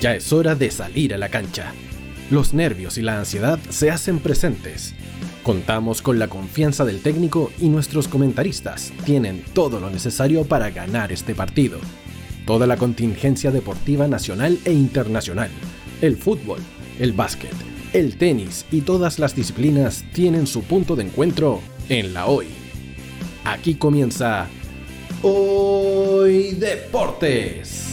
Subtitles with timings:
[0.00, 1.72] Ya es hora de salir a la cancha.
[2.30, 4.94] Los nervios y la ansiedad se hacen presentes.
[5.42, 11.10] Contamos con la confianza del técnico y nuestros comentaristas tienen todo lo necesario para ganar
[11.10, 11.80] este partido.
[12.46, 15.50] Toda la contingencia deportiva nacional e internacional,
[16.00, 16.60] el fútbol,
[16.98, 17.54] el básquet,
[17.92, 22.46] el tenis y todas las disciplinas tienen su punto de encuentro en la hoy.
[23.44, 24.46] Aquí comienza
[25.22, 27.86] Hoy Deportes.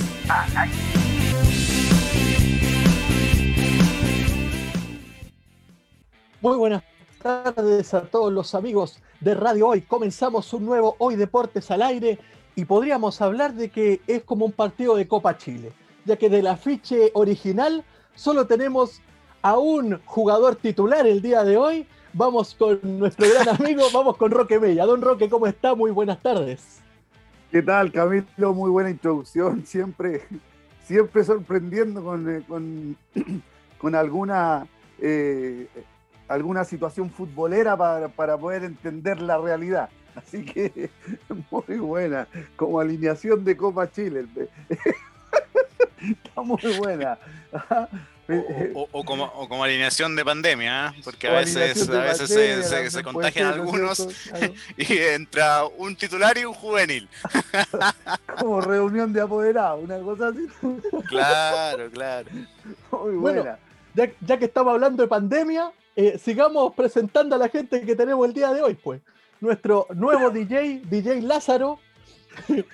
[6.45, 6.83] Muy buenas
[7.23, 9.81] tardes a todos los amigos de Radio Hoy.
[9.81, 12.19] Comenzamos un nuevo Hoy Deportes al aire
[12.55, 15.71] y podríamos hablar de que es como un partido de Copa Chile,
[16.05, 19.01] ya que del afiche original solo tenemos
[19.41, 21.87] a un jugador titular el día de hoy.
[22.13, 24.85] Vamos con nuestro gran amigo, vamos con Roque Mella.
[24.85, 25.73] Don Roque, ¿cómo está?
[25.73, 26.79] Muy buenas tardes.
[27.49, 28.53] ¿Qué tal, Camilo?
[28.53, 30.21] Muy buena introducción, siempre,
[30.83, 32.95] siempre sorprendiendo con, eh, con,
[33.79, 34.67] con alguna
[34.99, 35.67] eh,
[36.27, 39.89] alguna situación futbolera para, para poder entender la realidad.
[40.15, 40.89] Así que
[41.51, 44.25] muy buena, como alineación de Copa Chile.
[45.99, 47.17] Está muy buena.
[48.73, 51.01] O, como, o, como, alineación de pandemia, ¿eh?
[51.03, 54.07] porque a veces, a veces se, se, contagian algunos
[54.77, 57.07] y entra un titular y un juvenil.
[58.39, 60.47] Como reunión de apoderados, una cosa así.
[61.07, 62.27] Claro, claro.
[62.91, 63.59] Muy buena.
[63.93, 68.27] ya, ya, que estamos hablando de pandemia, eh, sigamos presentando a la gente que tenemos
[68.27, 69.01] el día de hoy, pues.
[69.39, 71.79] Nuestro nuevo DJ, DJ Lázaro.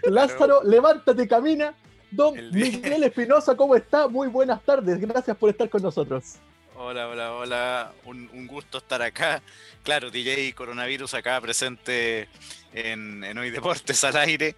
[0.03, 1.75] Lázaro, levántate camina.
[2.09, 4.07] Don Miguel Espinosa, ¿cómo está?
[4.07, 4.99] Muy buenas tardes.
[4.99, 6.35] Gracias por estar con nosotros.
[6.75, 7.93] Hola, hola, hola.
[8.05, 9.41] Un, un gusto estar acá.
[9.83, 12.27] Claro, DJ Coronavirus acá presente
[12.73, 14.55] en, en Hoy Deportes al aire.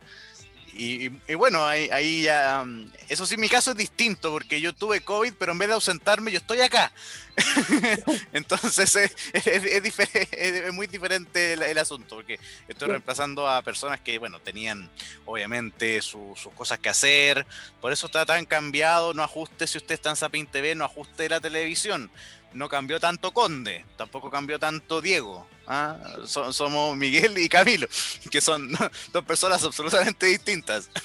[0.76, 2.66] Y, y, bueno, ahí, ahí, ya.
[3.08, 6.32] Eso sí, mi caso es distinto, porque yo tuve COVID, pero en vez de ausentarme,
[6.32, 6.92] yo estoy acá.
[8.34, 10.00] Entonces es, es, es,
[10.32, 14.90] es, muy diferente el, el, asunto, porque estoy reemplazando a personas que, bueno, tenían
[15.26, 17.46] obviamente su, sus cosas que hacer.
[17.80, 19.14] Por eso está tan cambiado.
[19.14, 22.10] No ajuste si usted está en Sapin TV, no ajuste la televisión
[22.54, 25.46] no cambió tanto Conde, tampoco cambió tanto Diego.
[25.68, 25.98] ¿ah?
[26.26, 27.88] So, somos Miguel y Camilo,
[28.32, 28.70] que son
[29.14, 30.90] dos personas absolutamente distintas.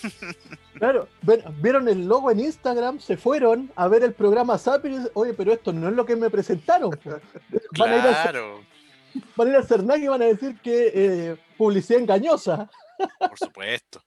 [0.78, 1.08] Claro,
[1.60, 5.72] vieron el logo en Instagram, se fueron a ver el programa Sapiens, oye, pero esto
[5.72, 6.90] no es lo que me presentaron.
[7.76, 8.60] Van, claro.
[8.60, 12.70] a, van a ir al Cernac y van a decir que eh, publicidad engañosa.
[13.18, 14.04] Por supuesto.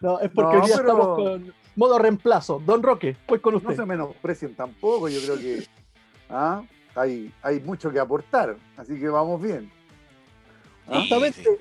[0.00, 0.88] No, es porque no, hoy día pero...
[0.88, 2.60] estamos con modo reemplazo.
[2.64, 3.70] Don Roque, pues con usted.
[3.70, 5.66] No se menosprecien tampoco, yo creo que
[6.32, 6.62] ¿Ah?
[6.94, 9.70] Hay, hay mucho que aportar, así que vamos bien.
[10.88, 11.00] ¿Ah?
[11.00, 11.58] Justamente,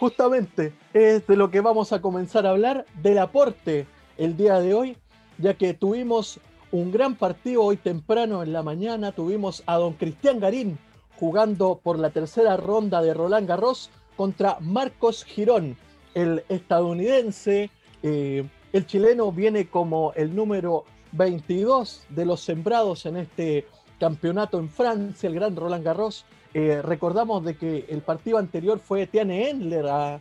[0.00, 3.86] justamente es de lo que vamos a comenzar a hablar, del aporte
[4.16, 4.96] el día de hoy,
[5.38, 6.40] ya que tuvimos
[6.72, 10.78] un gran partido hoy temprano en la mañana, tuvimos a don Cristian Garín
[11.16, 15.76] jugando por la tercera ronda de Roland Garros contra Marcos Girón,
[16.14, 17.70] el estadounidense.
[18.02, 23.66] Eh, el chileno viene como el número 22 de los sembrados en este
[24.04, 26.26] campeonato en Francia, el gran Roland Garros.
[26.52, 30.20] Eh, recordamos de que el partido anterior fue Tiane Endler a,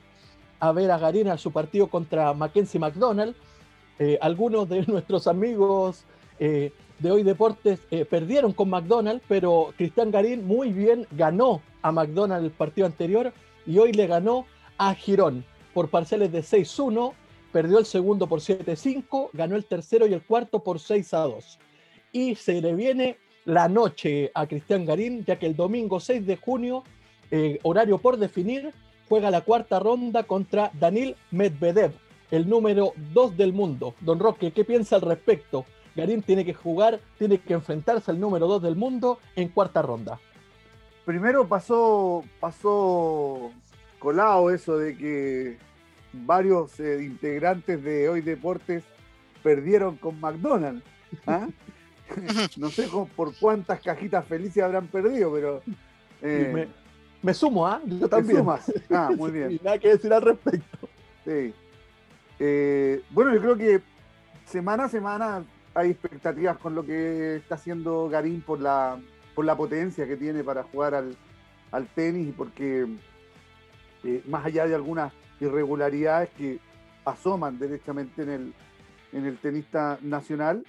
[0.62, 3.36] a, ver a su partido contra Mackenzie McDonald.
[4.00, 6.06] Eh, algunos de nuestros amigos
[6.40, 7.80] eh, de hoy deportes
[8.10, 13.34] perdieron con McDonald, pero Cristian Garín muy bien ganó a McDonald el partido anterior
[13.66, 14.46] y hoy le ganó
[14.78, 17.12] a Girón por parciales de 6-1,
[17.52, 21.58] perdió el segundo por 7-5, ganó el tercero y el cuarto por 6-2.
[22.14, 26.38] Y se le viene la noche a Cristian Garín, ya que el domingo 6 de
[26.38, 26.84] junio,
[27.32, 28.74] eh, horario por definir,
[29.10, 31.94] juega la cuarta ronda contra Danil Medvedev,
[32.32, 33.96] el número 2 del mundo.
[34.02, 35.66] Don Roque, ¿qué piensa al respecto?
[35.96, 40.20] Garín tiene que jugar, tiene que enfrentarse al número 2 del mundo en cuarta ronda.
[41.06, 43.52] Primero pasó, pasó
[44.00, 45.58] colado eso de que
[46.14, 48.84] varios eh, integrantes de Hoy Deportes
[49.44, 50.84] perdieron con McDonald's.
[51.28, 51.48] ¿ah?
[52.58, 55.62] no sé por cuántas cajitas felices habrán perdido, pero.
[56.22, 56.68] Eh, me,
[57.22, 57.82] me, sumo, ¿ah?
[57.86, 57.98] ¿eh?
[58.00, 58.38] Yo también.
[58.38, 58.72] Sumas?
[58.90, 59.50] Ah, muy bien.
[59.50, 60.90] Sí, nada que decir al respecto.
[61.26, 61.54] Sí.
[62.40, 63.82] Eh, bueno, yo creo que
[64.46, 65.44] semana a semana
[65.74, 69.00] hay expectativas con lo que está haciendo Garín por la,
[69.34, 71.16] por la potencia que tiene para jugar al,
[71.72, 72.88] al tenis y porque,
[74.04, 76.60] eh, más allá de algunas irregularidades que
[77.06, 78.54] asoman derechamente en el,
[79.12, 80.64] en el tenista nacional,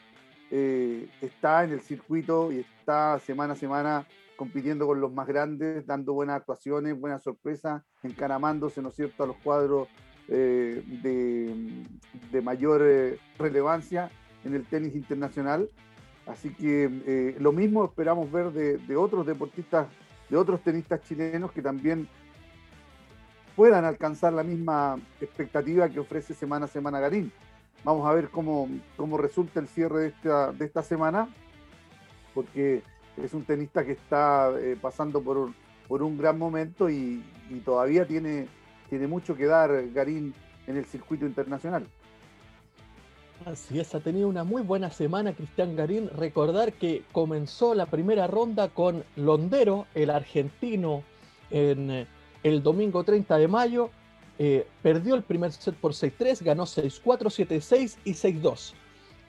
[0.57, 4.07] eh, está en el circuito y está semana a semana
[4.37, 9.37] compitiendo con los más grandes, dando buenas actuaciones, buenas sorpresas, encaramándose, ¿no cierto?, a los
[9.39, 9.89] cuadros
[10.29, 11.85] eh, de,
[12.31, 14.13] de, mayor eh, relevancia
[14.45, 15.69] en el tenis internacional.
[16.25, 19.89] Así que lo mismo esperamos ver de, otros deportistas,
[20.31, 22.09] de otros tenistas chilenos que también
[23.57, 27.33] puedan alcanzar la misma expectativa que ofrece semana a semana Garín.
[27.83, 31.29] Vamos a ver cómo, cómo resulta el cierre de esta, de esta semana,
[32.33, 32.83] porque
[33.23, 35.53] es un tenista que está eh, pasando por,
[35.87, 37.23] por, un gran momento y,
[37.65, 38.49] todavía tiene,
[38.89, 40.35] tiene mucho que dar Garín
[40.67, 41.87] en el circuito internacional.
[43.45, 46.09] Así es, ha tenido una muy buena semana Cristian Garín.
[46.17, 51.03] Recordar que comenzó la primera ronda con Londero, el argentino,
[51.51, 52.07] en eh,
[52.43, 53.91] el domingo 30 de mayo.
[54.39, 58.75] Eh, perdió el primer set por 6-3, ganó 6-4, 7-6 y 6-2.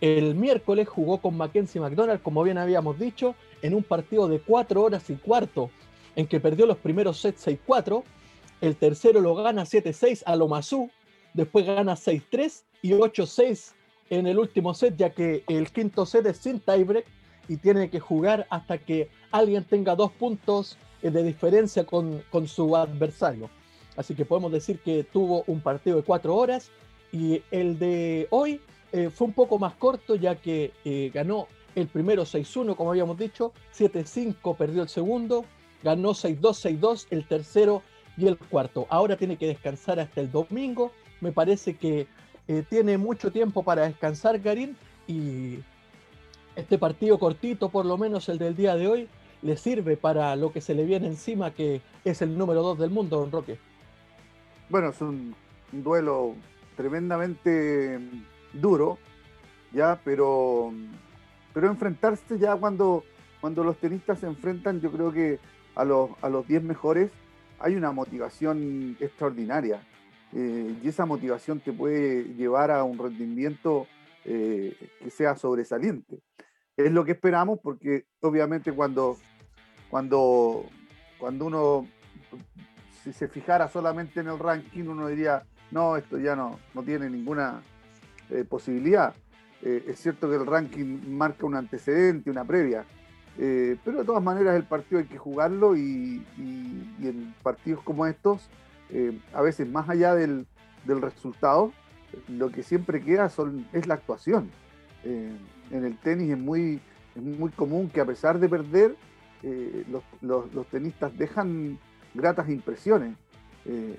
[0.01, 4.81] El miércoles jugó con Mackenzie McDonald, como bien habíamos dicho, en un partido de 4
[4.81, 5.69] horas y cuarto,
[6.15, 8.03] en que perdió los primeros sets 6-4.
[8.61, 10.89] El tercero lo gana 7-6 a Lomazú,
[11.33, 13.73] después gana 6-3 y 8-6
[14.09, 17.05] en el último set, ya que el quinto set es sin tiebreak
[17.47, 22.75] y tiene que jugar hasta que alguien tenga dos puntos eh, de diferencia con, su
[22.75, 23.49] adversario.
[23.95, 26.71] Así que podemos decir que tuvo un partido de cuatro horas
[27.11, 28.61] y el de hoy
[28.91, 33.17] eh, fue un poco más corto ya que eh, ganó el primero 6-1, como habíamos
[33.17, 35.45] dicho, 7-5 perdió el segundo,
[35.83, 37.83] ganó 6-2, 6-2 el tercero
[38.17, 38.87] y el cuarto.
[38.89, 40.91] Ahora tiene que descansar hasta el domingo.
[41.19, 42.07] Me parece que
[42.47, 44.77] eh, tiene mucho tiempo para descansar Garín
[45.07, 45.59] y
[46.55, 49.09] este partido cortito, por lo menos el del día de hoy,
[49.41, 52.89] le sirve para lo que se le viene encima, que es el número 2 del
[52.89, 53.59] mundo, don Roque.
[54.69, 55.35] Bueno, es un,
[55.71, 56.35] duelo
[56.75, 57.99] tremendamente
[58.53, 58.97] duro,
[59.73, 60.73] ya, pero,
[61.53, 63.03] pero enfrentarse ya cuando,
[63.41, 65.39] cuando los tenistas se enfrentan, yo creo que
[65.75, 67.11] a los, a los 10 mejores
[67.59, 69.81] hay una motivación extraordinaria.
[70.33, 73.87] Eh, y esa motivación te puede llevar a un rendimiento
[74.25, 76.19] eh, que sea sobresaliente.
[76.75, 79.17] Es lo que esperamos porque obviamente cuando,
[79.89, 80.65] cuando,
[81.19, 81.87] cuando uno,
[83.05, 87.09] si se fijara solamente en el ranking, uno diría, no, esto ya no, no tiene
[87.09, 87.61] ninguna
[88.29, 89.13] eh, posibilidad.
[89.61, 92.83] es cierto que el ranking marca un antecedente, una previa,
[93.37, 98.49] pero de todas maneras el partido hay que jugarlo y, y en partidos como estos
[98.89, 100.45] eh, a veces más allá del,
[100.85, 101.73] resultado,
[102.27, 104.51] lo que siempre queda son, es la actuación.
[105.03, 105.31] Eh,
[105.71, 106.79] en el tenis es muy,
[107.15, 108.95] muy común que a pesar de perder,
[109.41, 109.83] eh,
[110.21, 111.79] los, tenistas dejan
[112.15, 113.15] gratas impresiones.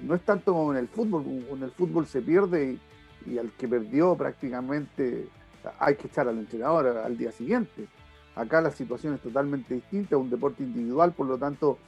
[0.03, 2.79] no es tanto como en el fútbol, en el fútbol se pierde
[3.27, 5.29] y, al que perdió prácticamente
[5.79, 7.89] hay que echar al entrenador al día siguiente.
[8.37, 11.79] Acá la situación es totalmente distinta, es un deporte individual, por lo tanto,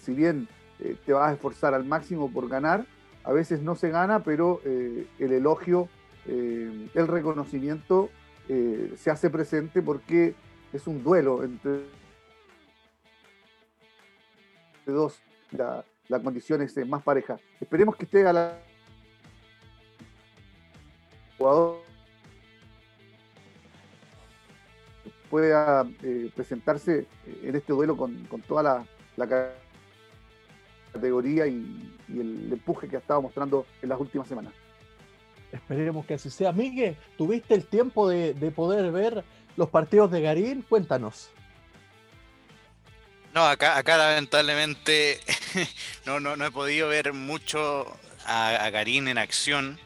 [0.00, 0.48] si bien
[0.78, 2.86] eh, te vas a esforzar al máximo por ganar.
[3.24, 5.88] A veces no se gana, pero eh, el elogio,
[6.26, 8.10] eh, el reconocimiento
[8.96, 10.34] se hace presente porque
[10.74, 11.84] es un duelo entre
[14.84, 17.38] dos, la, la condición es más pareja.
[17.60, 18.58] Esperemos que esté a
[21.38, 21.92] jugador
[25.32, 25.88] pueda
[26.36, 27.06] presentarse
[27.42, 29.54] en este duelo con, toda la, la
[30.92, 34.52] categoría y, el empuje que ha estado mostrando en las últimas semanas.
[35.50, 36.52] Esperemos que así sea.
[36.52, 39.24] Miguel, ¿tuviste el tiempo de, poder ver
[39.56, 40.62] los partidos de Garín?
[40.68, 41.30] Cuéntanos.
[43.32, 45.20] No, acá, acá lamentablemente
[46.06, 47.86] no, no, no he podido ver mucho
[48.26, 49.78] a, Garín en acción.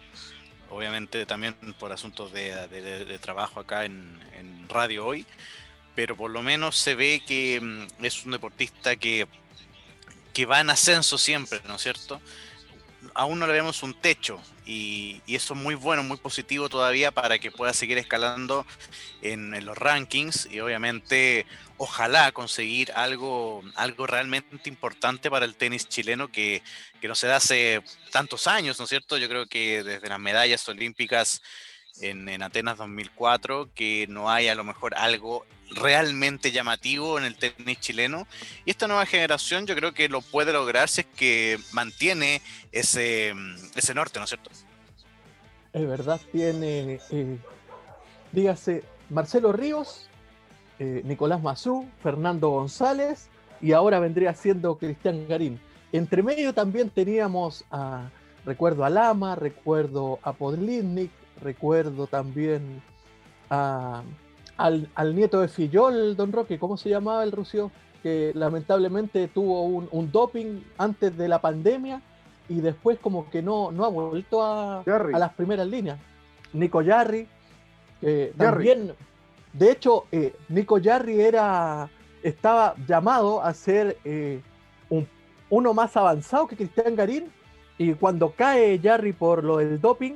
[0.68, 5.26] Obviamente también por asuntos de, trabajo acá en, en, radio hoy.
[5.94, 9.26] Pero por lo menos se ve que mm, es un deportista que
[10.36, 12.20] que va en ascenso siempre, ¿no es cierto?
[13.14, 17.38] Aún no le vemos un techo y, eso es muy bueno, muy positivo todavía para
[17.38, 18.66] que pueda seguir escalando
[19.23, 21.46] en, los rankings y obviamente
[21.78, 26.62] ojalá conseguir algo, algo realmente importante para el tenis chileno que,
[27.00, 29.16] que no se da hace tantos años, ¿no es cierto?
[29.18, 31.42] Yo creo que desde las medallas olímpicas
[32.00, 37.80] en, Atenas 2004, que no hay a lo mejor algo realmente llamativo en el tenis
[37.80, 38.26] chileno.
[38.64, 42.42] Y esta nueva generación yo creo que lo puede lograr si es que mantiene
[42.73, 43.35] ese,
[43.75, 44.50] ese norte, ¿no es cierto?
[45.73, 47.38] Es verdad, tiene, eh,
[48.32, 50.08] dígase, Marcelo Ríos,
[50.78, 53.28] eh, Nicolás Mazú, Fernando González
[53.61, 55.61] y ahora vendría siendo Cristian Garín.
[55.92, 58.11] Entre medio también teníamos a,
[58.44, 61.11] recuerdo a Lama, recuerdo a Podlitnik,
[61.42, 62.82] recuerdo también
[64.56, 67.70] al, nieto de Fillol, don Roque, ¿cómo se llamaba el rucio?
[68.02, 72.00] Que lamentablemente tuvo un, doping antes de la pandemia
[72.48, 75.98] y después como que no, no ha vuelto a, a las primeras líneas.
[76.52, 77.26] Nico Yarri,
[78.36, 78.92] también,
[79.52, 81.88] de hecho, eh, Nico Jarry era,
[82.22, 84.40] estaba llamado a ser eh,
[84.88, 85.08] un,
[85.50, 87.32] uno más avanzado que Cristian Garín.
[87.78, 90.14] Y cuando cae Jarry por lo del doping,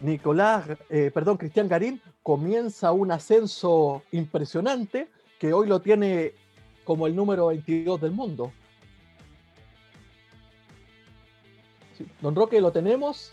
[0.00, 6.34] eh, Nicolás, perdón, Cristian Garín comienza un ascenso impresionante que hoy lo tiene
[6.84, 8.52] como el número 22 del mundo.
[12.20, 13.32] Don Roque, ¿lo tenemos?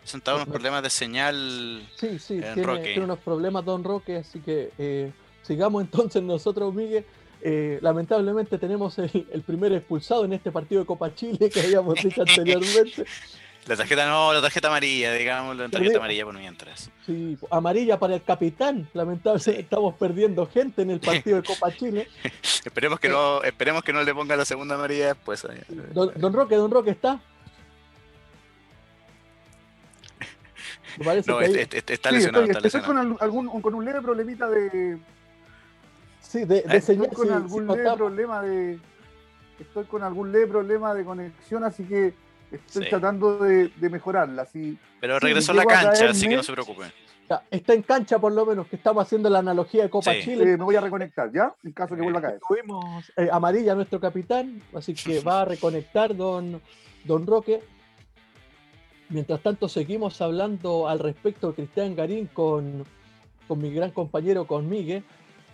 [0.00, 1.88] Presentado unos problemas de señal.
[1.96, 7.06] Sí, sí, tiene, unos problemas Don Roque, así que eh, sigamos entonces nosotros, Miguel.
[7.46, 12.22] Eh, lamentablemente tenemos el, primer expulsado en este partido de Copa Chile que habíamos dicho
[12.22, 13.04] anteriormente.
[13.66, 16.90] La tarjeta no, la tarjeta amarilla, digamos, la tarjeta amarilla por mientras.
[17.06, 18.86] Sí, amarilla para el capitán.
[18.92, 22.06] Lamentablemente estamos perdiendo gente en el partido de Copa Chile.
[22.62, 25.46] esperemos que no, esperemos que no le ponga la segunda amarilla después.
[25.94, 27.22] Don, Roque, Don Roque está.
[30.98, 32.44] no, está lesionado.
[32.44, 34.98] Estoy, con, algún, con un leve problemita de.
[36.34, 37.06] Sí, de, de señal.
[37.06, 38.78] Estoy con algún leve problema de.
[39.60, 42.12] Estoy con algún leve problema de conexión, así que
[42.54, 44.42] Estoy tratando de, mejorarla.
[44.42, 46.84] Así, Pero regresó a la cancha, así que no se preocupe.
[47.50, 50.56] está en cancha por lo menos, que estamos haciendo la analogía de Copa Chile.
[50.56, 51.54] me voy a reconectar, ¿ya?
[51.64, 52.40] En caso que vuelva a caer.
[52.46, 56.60] Tuvimos eh, amarilla nuestro capitán, así que va a reconectar don,
[57.04, 57.60] don Roque.
[59.08, 62.84] Mientras tanto, seguimos hablando al respecto de Cristian Garín con,
[63.46, 65.04] con mi gran compañero, con Miguel.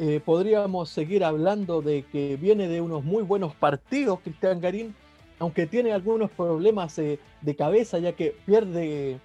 [0.03, 4.95] Eh, podríamos seguir hablando de que viene de unos muy buenos partidos Cristian Garín
[5.41, 9.19] aunque tiene algunos problemas de cabeza, ya que pierde,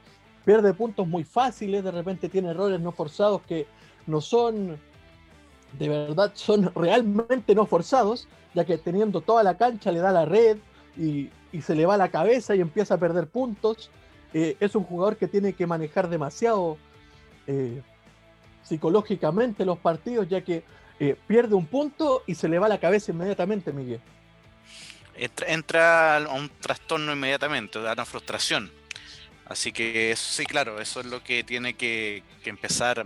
[0.45, 3.67] pierde puntos muy fáciles, de repente tiene errores no forzados que
[4.07, 4.79] no son,
[5.77, 10.25] de verdad, son realmente no forzados, ya que teniendo toda la cancha le da la
[10.25, 10.57] red
[10.97, 11.29] y,
[11.61, 13.89] se le va la cabeza y empieza a perder puntos.
[14.33, 16.77] Eh, es un jugador que tiene que manejar demasiado
[17.47, 17.81] eh,
[18.65, 20.63] psicológicamente los partidos, ya que
[20.99, 24.01] eh, pierde un punto y se le va la cabeza inmediatamente, Miguel
[25.17, 28.71] entra, a un trastorno inmediatamente, da una frustración.
[29.45, 33.05] Así que eso sí, claro, eso es lo que tiene que, empezar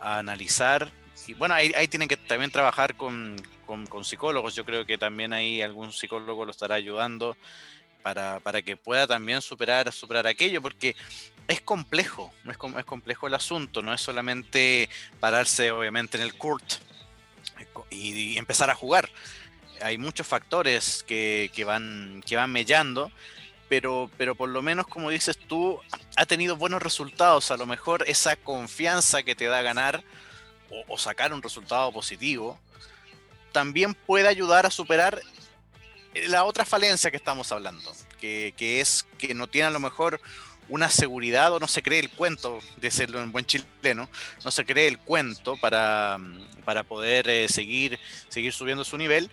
[0.00, 0.90] a analizar.
[1.26, 3.36] Y bueno, ahí, tienen que también trabajar con,
[4.02, 4.54] psicólogos.
[4.54, 7.36] Yo creo que también ahí algún psicólogo lo estará ayudando
[8.02, 10.94] para, que pueda también superar, superar aquello, porque
[11.48, 14.88] es complejo, es, es complejo el asunto, no es solamente
[15.20, 16.64] pararse obviamente en el court
[17.90, 19.08] y empezar a jugar
[19.80, 23.10] hay muchos factores que, van, que van mellando,
[23.68, 25.80] pero, pero por lo menos, como dices tú,
[26.16, 27.50] ha tenido buenos resultados.
[27.50, 30.02] A lo mejor esa confianza que te da ganar
[30.88, 32.58] o, sacar un resultado positivo
[33.52, 35.20] también puede ayudar a superar
[36.28, 40.20] la otra falencia que estamos hablando, que, es que no tiene a lo mejor
[40.68, 44.08] una seguridad o no se cree el cuento, de serlo en buen chileno,
[44.44, 46.18] no se cree el cuento para,
[46.64, 49.30] para poder eh, seguir, seguir subiendo su nivel,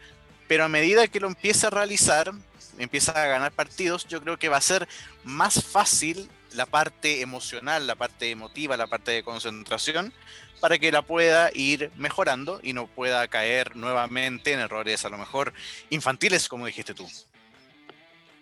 [0.48, 2.32] pero a medida que lo empieza a realizar,
[2.78, 4.88] empieza a ganar partidos, yo creo que va a ser
[5.24, 10.14] más fácil la parte emocional, la parte emotiva, la parte de concentración,
[10.60, 15.18] para que la pueda ir mejorando y no pueda caer nuevamente en errores a lo
[15.18, 15.54] mejor
[15.90, 17.10] infantiles, como dijiste tú.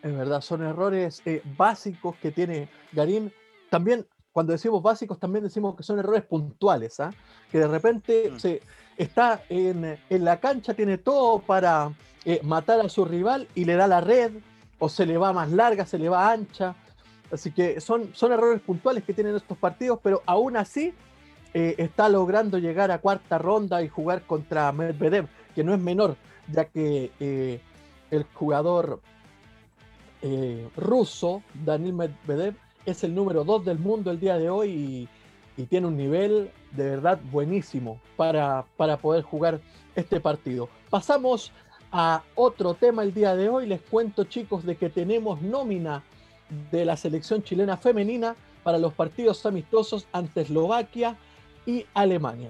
[0.03, 3.31] Es verdad, son errores eh, básicos que tiene Garín.
[3.69, 7.11] También, cuando decimos básicos, también decimos que son errores puntuales, ¿ah?
[7.51, 8.39] que de repente mm.
[8.39, 8.61] se
[8.97, 11.93] está en, la cancha, tiene todo para
[12.25, 14.31] eh, matar a su rival y le da la red,
[14.79, 16.75] o se le va más larga, se le va ancha.
[17.31, 20.93] Así que son, son errores puntuales que tienen estos partidos, pero aún así
[21.53, 26.17] eh, está logrando llegar a cuarta ronda y jugar contra Medvedev, que no es menor,
[26.51, 27.61] ya que
[28.09, 28.99] el jugador
[30.75, 35.09] ruso, Daniel Medvedev, es el número 2 del mundo el día de hoy y
[35.57, 39.59] y tiene un nivel de verdad buenísimo para, para poder jugar
[39.95, 40.69] este partido.
[40.89, 41.51] Pasamos
[41.91, 43.67] a otro tema el día de hoy.
[43.67, 46.03] Les cuento chicos de que tenemos nómina
[46.71, 51.17] de la selección chilena femenina para los partidos amistosos ante Eslovaquia
[51.65, 52.49] y Alemania.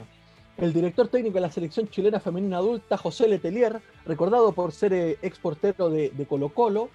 [0.57, 5.17] El director técnico de la selección chilena femenina adulta, José Letelier, recordado por ser eh,
[5.21, 6.89] exportero de, Colo Colo,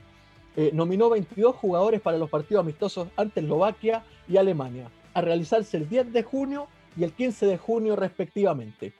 [0.56, 5.88] eh, nominó 22 jugadores para los partidos amistosos ante Eslovaquia y Alemania a realizarse el
[5.88, 8.92] 10 de junio y el 15 de junio respectivamente.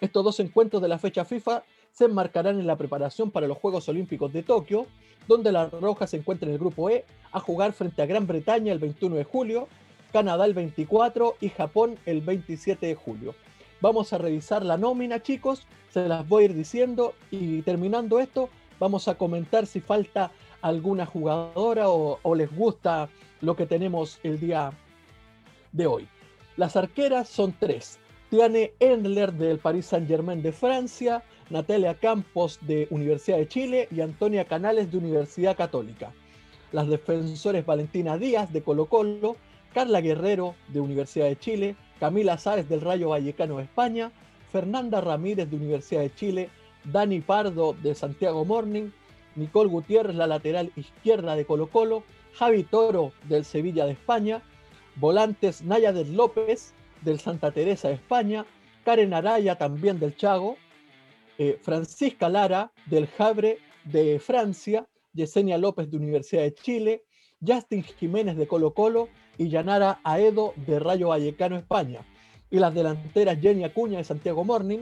[0.00, 3.88] Estos dos encuentros de la fecha FIFA se enmarcarán en la preparación para los Juegos
[3.88, 4.86] Olímpicos de Tokio,
[5.26, 8.72] donde la Roja se encuentra en el grupo E a jugar frente a Gran Bretaña
[8.72, 9.66] el 21 de julio,
[10.12, 13.34] Canadá el 24 y Japón el 27 de julio.
[13.80, 18.48] Vamos a revisar la nómina, chicos, se las voy a ir diciendo y terminando esto,
[18.78, 20.30] vamos a comentar si falta
[20.62, 23.08] alguna jugadora o, les gusta
[23.40, 24.72] lo que tenemos el día
[25.72, 26.08] de hoy.
[26.56, 27.98] Las arqueras son tres.
[28.30, 34.44] Tiane Endler del Paris Saint-Germain de Francia, Natalia Campos de Universidad de Chile y Antonia
[34.44, 36.12] Canales de Universidad Católica.
[36.72, 39.36] Las defensores Valentina Díaz de Colo Colo,
[39.72, 44.12] Carla Guerrero de Universidad de Chile, Camila Sáez del Rayo Vallecano de España,
[44.52, 46.50] Fernanda Ramírez de Universidad de Chile,
[46.84, 48.90] Dani Pardo de Santiago Morning,
[49.38, 52.04] Nicole Gutiérrez, la lateral izquierda de Colo Colo,
[52.34, 54.42] Javi Toro del Sevilla de España,
[54.96, 58.46] volantes Naya del López del Santa Teresa de España,
[58.84, 60.56] Karen Araya también del Chago,
[61.38, 67.04] eh, Francisca Lara del Jabre de Francia, Yesenia López de Universidad de Chile,
[67.46, 72.00] Justin Jiménez de Colo Colo y Yanara Aedo de Rayo Vallecano, España.
[72.50, 74.80] Y las delanteras Jenny Acuña de Santiago Morning,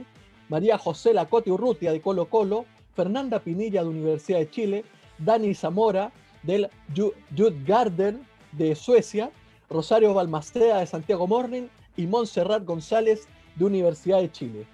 [0.49, 2.65] María José Lacote Urrutia de Colo Colo,
[2.97, 4.85] Fernanda Pinilla de Universidad de Chile,
[5.19, 6.11] Dani Zamora
[6.41, 9.29] del Jude Garden de Suecia,
[9.69, 14.65] Rosario Balmaceda de Santiago Morning y Montserrat González de Universidad de Chile.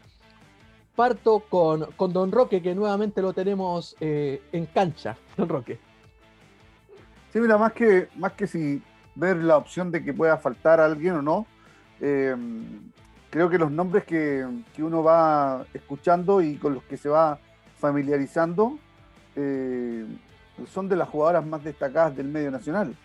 [0.95, 5.17] Parto con, con Don Roque, que nuevamente lo tenemos eh, en cancha.
[5.37, 5.77] Don Roque.
[7.33, 8.81] Sí, mira, más que, más que si
[9.15, 11.45] ver la opción de que pueda faltar alguien o no,
[11.99, 12.35] eh,
[13.29, 17.39] creo que los nombres que, que, uno va escuchando y con los que se va
[17.83, 18.79] familiarizando
[19.35, 20.05] eh,
[20.71, 22.95] son de las jugadoras más destacadas del medio nacional.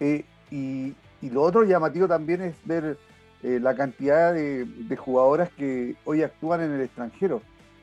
[0.00, 2.98] y, y, lo otro llamativo también es ver
[3.42, 7.40] eh, la cantidad de, jugadoras que hoy actúan en el extranjero,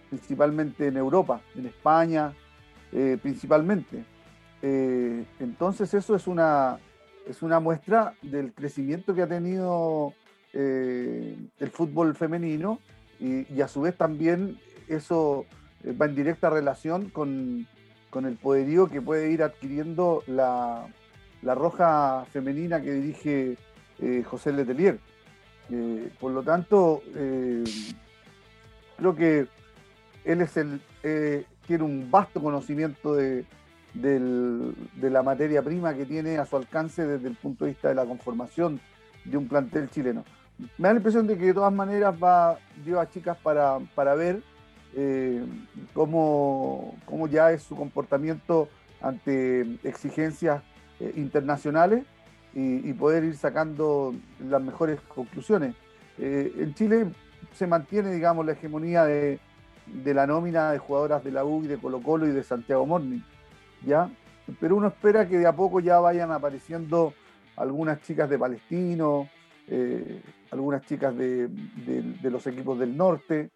[0.09, 2.33] principalmente en Europa, en España,
[2.91, 4.03] eh, principalmente.
[4.62, 6.79] Eh, entonces eso es una,
[7.25, 10.13] es una muestra del crecimiento que ha tenido
[10.53, 12.79] el fútbol femenino
[13.19, 15.45] y, a su vez también eso
[15.89, 17.67] va en directa relación con,
[18.13, 20.85] el poderío que puede ir adquiriendo la,
[21.41, 23.57] la roja femenina que dirige
[24.25, 25.00] José Letelier.
[25.69, 27.63] Eh, por lo tanto, eh,
[28.98, 29.48] creo que
[30.25, 33.46] él es el, eh, tiene un vasto conocimiento de,
[33.93, 38.05] la materia prima que tiene a su alcance desde el punto de vista de la
[38.05, 38.79] conformación
[39.24, 40.24] de un plantel chileno.
[40.77, 44.41] Me da la impresión de que de todas maneras va, a chicas para, ver
[45.94, 48.70] cómo, cómo, ya es su comportamiento
[49.01, 50.62] ante exigencias
[51.16, 52.06] internacionales
[52.56, 55.75] y, poder ir sacando las mejores conclusiones.
[56.18, 57.08] Eh, en Chile
[57.53, 59.40] se mantiene, digamos, la hegemonía de,
[60.06, 63.22] la nómina de jugadoras de la U y de Colo Colo y de Santiago Morning,
[63.86, 64.10] ¿ya?
[64.60, 67.14] Pero uno espera que de a poco ya vayan apareciendo
[67.56, 69.29] algunas chicas de Palestino,
[69.68, 71.50] eh, algunas chicas de,
[72.24, 73.50] los equipos del norte,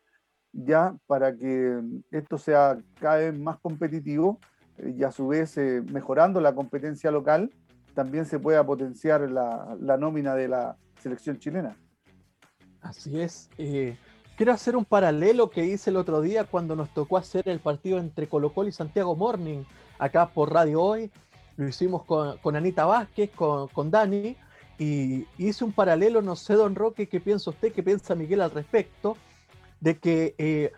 [0.58, 4.40] ya para que esto sea cada vez más competitivo
[4.78, 5.58] eh, y a su vez
[5.92, 7.52] mejorando la competencia local
[7.98, 11.76] también se pueda potenciar la, nómina de la selección chilena.
[12.80, 13.50] Así es.
[13.58, 13.98] Eh,
[14.36, 17.98] quiero hacer un paralelo que hice el otro día cuando nos tocó hacer el partido
[17.98, 19.64] entre Colo Colo y Santiago Morning,
[19.98, 21.12] acá por Radio Hoy.
[21.56, 24.38] Lo hicimos con, Anita Vázquez, con, Dani,
[24.78, 28.52] y hice un paralelo, no sé, don Roque, qué piensa usted, qué piensa Miguel al
[28.52, 29.18] respecto,
[29.80, 30.72] de que eh,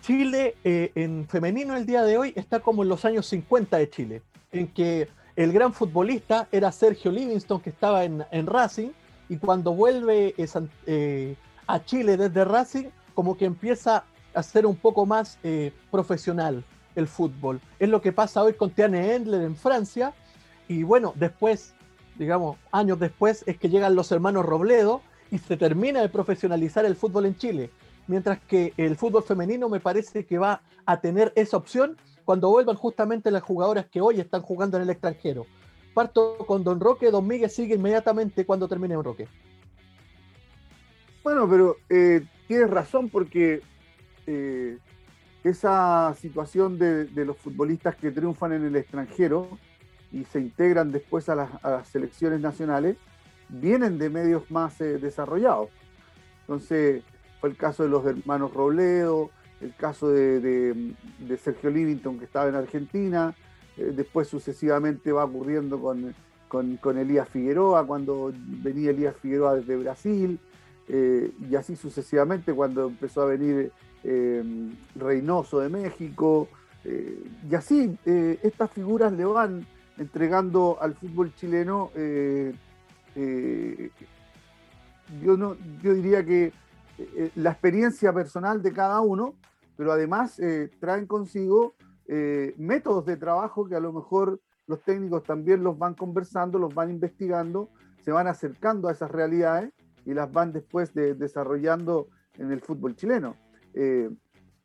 [0.00, 3.90] Chile eh, en femenino el día de hoy está como en los años 50 de
[3.90, 8.90] Chile, en que el gran futbolista era Sergio Livingston, que estaba en, Racing,
[9.28, 10.34] y cuando vuelve
[10.86, 15.38] eh, a Chile desde Racing, como que empieza a ser un poco más
[15.90, 16.64] profesional
[16.96, 17.60] el fútbol.
[17.78, 20.12] Es lo que pasa hoy con Tiane Endler en Francia,
[20.68, 21.74] y bueno, después,
[22.18, 25.00] digamos, años después, es que llegan los hermanos Robledo
[25.30, 27.70] y se termina de profesionalizar el fútbol en Chile.
[28.06, 32.76] Mientras que el fútbol femenino me parece que va a tener esa opción cuando vuelvan
[32.76, 35.46] justamente las jugadoras que hoy están jugando en el extranjero.
[35.94, 39.28] Parto con Don Roque, Don Miguel sigue inmediatamente cuando termine Don Roque.
[41.22, 43.60] Bueno, pero eh, tienes razón porque
[44.26, 44.78] eh,
[45.44, 49.58] esa situación de, los futbolistas que triunfan en el extranjero
[50.10, 52.96] y se integran después a las, selecciones nacionales,
[53.48, 55.68] vienen de medios más eh, desarrollados.
[56.40, 57.02] Entonces,
[57.42, 60.94] fue el caso de los hermanos Robledo, el caso de,
[61.42, 63.34] Sergio Livington que estaba en Argentina,
[63.76, 66.14] eh, después sucesivamente va ocurriendo con,
[66.96, 70.38] Elías Figueroa, cuando venía Elías Figueroa desde Brasil,
[70.86, 73.72] eh, y así sucesivamente cuando empezó a venir
[74.04, 74.44] eh,
[74.94, 76.46] Reynoso de México,
[76.84, 79.66] y así estas figuras le van
[79.98, 81.90] entregando al fútbol chileno,
[85.22, 86.52] yo, no, yo diría que
[87.34, 89.34] la experiencia personal de cada uno,
[89.76, 91.74] pero además eh, traen consigo
[92.06, 96.74] eh, métodos de trabajo que a lo mejor los técnicos también los van conversando, los
[96.74, 97.70] van investigando,
[98.04, 99.72] se van acercando a esas realidades
[100.04, 103.36] y las van después de, desarrollando en el fútbol chileno,
[103.74, 104.10] eh,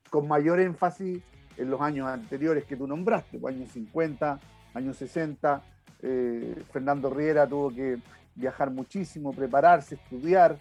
[0.10, 1.22] con mayor énfasis
[1.58, 4.40] en los años anteriores que tú nombraste, pues, años 50,
[4.74, 5.62] años 60.
[6.02, 7.98] Eh, Fernando Riera tuvo que
[8.36, 10.58] viajar muchísimo, prepararse, estudiar,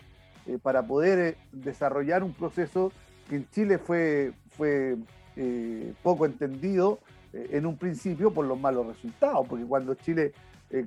[0.47, 2.93] eh, para poder desarrollar un proceso
[3.29, 4.97] que en Chile fue, fue
[6.03, 6.99] poco entendido
[7.35, 10.33] en un principio por los malos resultados, porque cuando Chile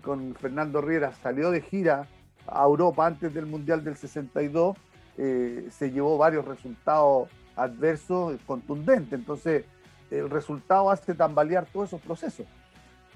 [0.01, 2.07] con Fernando Riera salió de gira
[2.47, 4.75] a Europa antes del Mundial del 62,
[5.15, 9.13] se llevó varios resultados adversos contundentes.
[9.13, 9.65] Entonces,
[10.09, 12.45] el resultado hace tambalear todos esos procesos.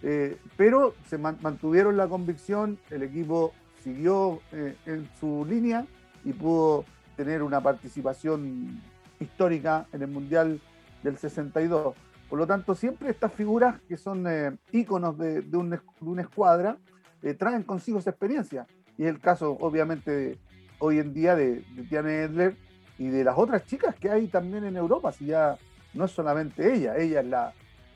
[0.01, 3.53] Eh, pero se mantuvieron la convicción, el equipo
[3.83, 5.85] siguió eh, en su línea
[6.23, 8.81] y pudo tener una participación
[9.19, 10.59] histórica en el Mundial
[11.03, 11.95] del 62.
[12.29, 15.43] Por lo tanto, siempre estas figuras que son eh, íconos de,
[16.01, 16.77] una escuadra
[17.37, 18.65] traen consigo esa experiencia.
[18.97, 20.37] Y es el caso, obviamente,
[20.79, 22.57] hoy en día de, de Edler
[22.97, 25.11] y de las otras chicas que hay también en Europa.
[25.11, 25.57] Si ya
[25.93, 27.53] no es solamente ella, ella es la,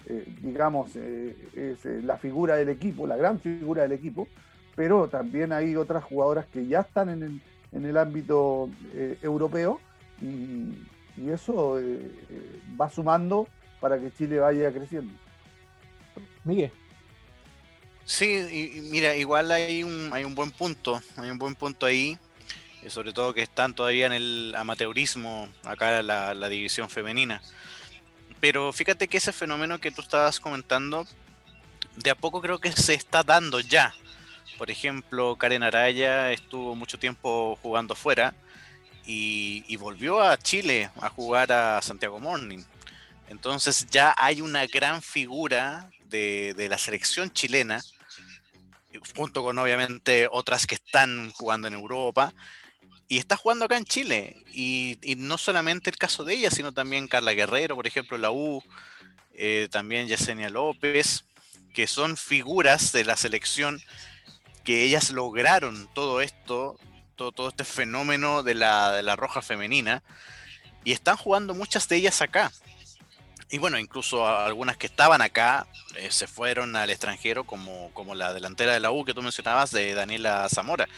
[0.09, 4.27] eh, digamos, eh, es eh, la figura del equipo, la gran figura del equipo,
[4.75, 8.69] pero también hay otras jugadoras que ya están en el, en el ámbito
[9.21, 9.79] europeo
[10.21, 10.73] y,
[11.31, 11.81] eso
[12.79, 13.47] va sumando
[13.79, 15.11] para que Chile vaya creciendo.
[16.43, 16.71] Miguel.
[18.05, 22.19] Sí, y, mira, igual hay un, hay un buen punto, hay un buen punto ahí,
[22.87, 27.41] sobre todo que están todavía en el amateurismo, acá la, la división femenina.
[28.39, 31.07] Pero fíjate que ese fenómeno que tú estabas comentando,
[31.95, 33.93] de a poco creo que se está dando ya.
[34.57, 38.33] Por ejemplo, Karen Araya estuvo mucho tiempo jugando fuera
[39.05, 42.63] y, volvió a Chile a jugar a Santiago Morning.
[43.29, 47.81] Entonces ya hay una gran figura de, de, la selección chilena,
[49.15, 52.33] junto con obviamente otras que están jugando en Europa,
[53.07, 54.35] y está jugando acá en Chile.
[54.53, 58.63] Y, no solamente el caso de ella, sino también Carla Guerrero, por ejemplo, la U,
[59.33, 61.23] eh, también Yesenia López,
[61.73, 63.81] que son figuras de la selección
[64.67, 66.77] que ellas lograron todo esto,
[67.15, 70.03] todo, todo este fenómeno de la, de la roja femenina,
[70.83, 72.51] y están jugando muchas de ellas acá.
[73.49, 78.33] Y bueno, incluso algunas que estaban acá eh, se fueron al extranjero, como, como la
[78.33, 80.89] delantera de la U que tú mencionabas, de Daniela Zamora.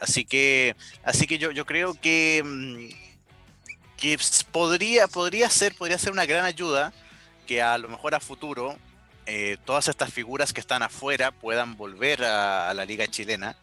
[0.00, 4.20] Así que, así que yo, yo creo que, mm, que
[4.52, 6.92] podría, podría, ser, podría ser una gran ayuda
[7.44, 8.78] que a lo mejor a futuro
[9.30, 13.56] eh, todas estas figuras que están afuera puedan volver a, la liga chilena.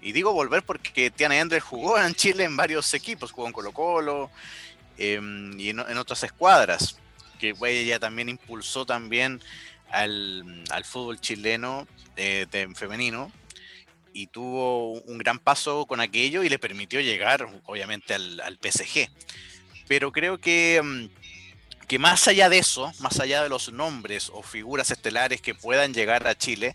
[0.00, 3.72] Y digo volver porque Tiana Ender jugó en Chile en varios equipos, jugó en Colo
[3.72, 4.30] Colo
[4.96, 6.98] em, y en, otras escuadras,
[7.38, 9.42] que ella también impulsó también
[9.90, 13.30] al, fútbol chileno eh, femenino
[14.14, 19.10] y tuvo un gran paso con aquello y le permitió llegar, obviamente, al, PSG.
[19.88, 21.08] Pero creo que, mm,
[21.86, 25.94] que más allá de eso, más allá de los nombres o figuras estelares que puedan
[25.94, 26.74] llegar a Chile,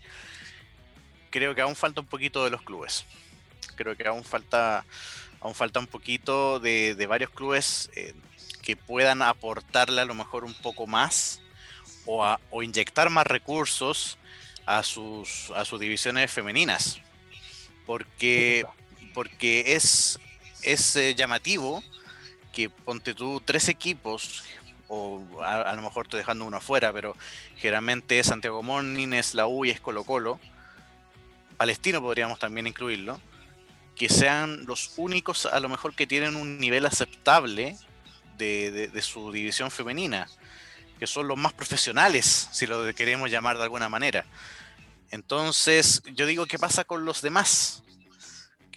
[1.30, 3.04] creo que aún falta un poquito de los clubes.
[3.76, 4.84] Creo que aún falta,
[5.40, 8.14] aún falta un poquito de, varios clubes eh,
[8.62, 11.40] que puedan aportarle a lo mejor un poco más
[12.06, 14.18] o, o inyectar más recursos
[14.66, 17.02] a sus, a sus divisiones femeninas
[17.86, 18.64] porque,
[19.14, 20.18] porque es,
[20.62, 21.82] es eh, llamativo
[22.52, 24.44] que ponte tú tres equipos,
[24.94, 27.16] o a, lo mejor estoy dejando uno afuera, pero
[27.56, 30.38] generalmente es Santiago Morning, es la U y es Colo Colo.
[31.56, 33.18] Palestino podríamos también incluirlo,
[33.96, 37.78] que sean los únicos a lo mejor que tienen un nivel aceptable
[38.36, 40.28] de, de su división femenina,
[40.98, 44.26] que son los más profesionales, si lo queremos llamar de alguna manera.
[45.10, 47.82] Entonces, yo digo, ¿qué pasa con los demás?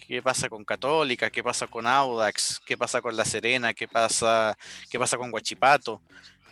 [0.06, 1.30] ¿Qué pasa con Católica?
[1.30, 2.60] ¿Qué pasa con Audax?
[2.64, 3.74] ¿Qué pasa con La Serena?
[3.74, 4.56] ¿Qué pasa,
[4.88, 6.00] qué pasa con Guachipato?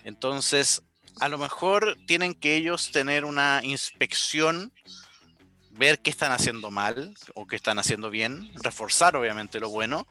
[0.02, 0.82] Entonces,
[1.20, 4.72] a lo mejor tienen que ellos tener una inspección,
[5.70, 10.08] ver qué están haciendo mal o qué están haciendo bien, reforzar obviamente lo bueno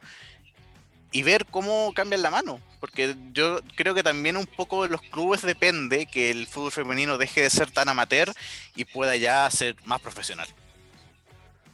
[1.12, 2.60] y ver cómo cambian la mano.
[2.80, 7.18] Porque yo creo que también un poco de los clubes depende que el fútbol femenino
[7.18, 8.32] deje de ser tan amateur
[8.74, 10.48] y pueda ya ser más profesional.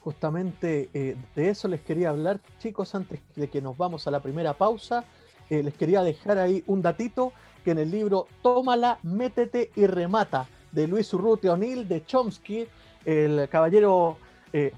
[0.01, 4.21] Justamente eh, de eso les quería hablar, chicos, antes de que nos vamos a la
[4.21, 5.05] primera pausa.
[5.51, 7.33] Eh, les quería dejar ahí un datito
[7.65, 12.67] que en el libro Tómala, métete y remata de Luis Urrutia O'Neill de Chomsky,
[13.05, 14.17] el caballero
[14.53, 14.73] eh,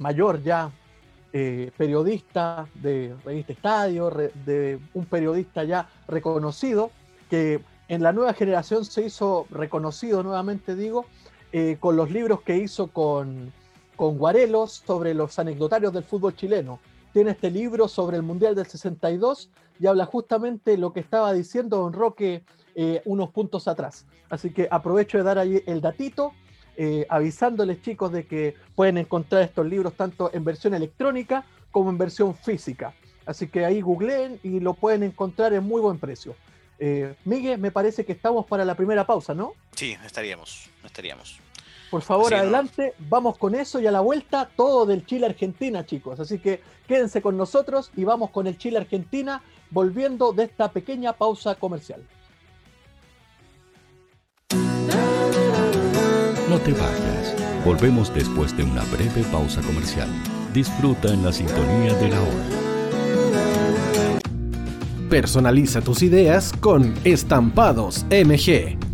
[0.00, 0.70] mayor ya
[1.76, 6.92] periodista de Revista Estadio, de un periodista ya reconocido,
[7.28, 11.06] que en la nueva generación se hizo reconocido nuevamente, digo,
[11.80, 13.52] con los libros que hizo con,
[13.96, 16.80] con Guarelos sobre los anecdotarios del fútbol chileno.
[17.12, 21.78] Tiene este libro sobre el Mundial del 62 y habla justamente lo que estaba diciendo
[21.78, 22.42] Don Roque
[22.74, 24.04] eh, unos puntos atrás.
[24.28, 26.32] Así que aprovecho de dar ahí el datito,
[26.76, 31.98] eh, avisándoles chicos de que pueden encontrar estos libros tanto en versión electrónica como en
[31.98, 32.94] versión física.
[33.26, 36.34] Así que ahí googleen y lo pueden encontrar en muy buen precio.
[36.78, 39.52] Eh, Miguel, me parece que estamos para la primera pausa, ¿no?
[39.76, 41.43] Sí, estaríamos, estaríamos.
[41.94, 46.18] Por favor, adelante, vamos con eso y a la vuelta todo del Chile Argentina, chicos.
[46.18, 51.12] Así que quédense con nosotros y vamos con el Chile Argentina, volviendo de esta pequeña
[51.12, 52.02] pausa comercial.
[56.50, 57.64] No te vayas.
[57.64, 60.08] Volvemos después de una breve pausa comercial.
[60.52, 62.44] Disfruta en la sintonía de la hora.
[65.08, 68.93] Personaliza tus ideas con Estampados MG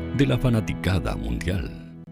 [0.21, 2.03] de la fanaticada mundial.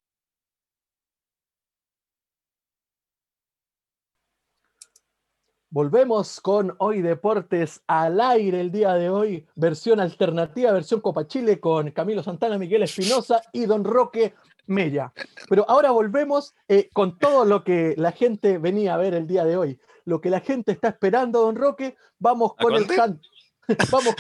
[5.70, 11.60] Volvemos con Hoy Deportes al aire el día de hoy, versión alternativa, versión Copa Chile
[11.60, 14.34] con Camilo Santana, Miguel Espinosa y Don Roque
[14.66, 15.14] Mella.
[15.48, 19.46] Pero ahora volvemos eh, con todo lo que la gente venía a ver el día
[19.46, 21.96] de hoy, lo que la gente está esperando, Don Roque.
[22.18, 23.22] Vamos con el hand.
[23.92, 24.16] vamos,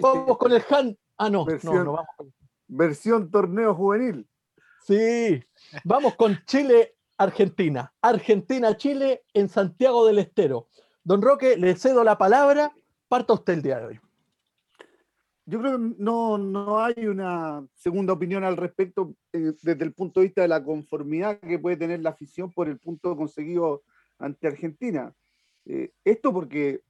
[0.00, 0.96] vamos con el hand.
[1.16, 2.39] Ah, no, versión, no, no vamos con
[2.70, 4.26] versión torneo juvenil.
[4.86, 5.42] Sí,
[5.84, 7.92] vamos con Chile, Argentina.
[8.00, 10.68] Argentina, Chile en Santiago del Estero.
[11.04, 12.72] Don Roque, le cedo la palabra.
[13.08, 14.00] Parta usted el día de hoy.
[15.46, 20.20] Yo creo que no, no hay una segunda opinión al respecto eh, desde el punto
[20.20, 23.82] de vista de la conformidad que puede tener la afición por el punto conseguido
[24.18, 25.12] ante Argentina.
[25.66, 26.82] Eh, esto porque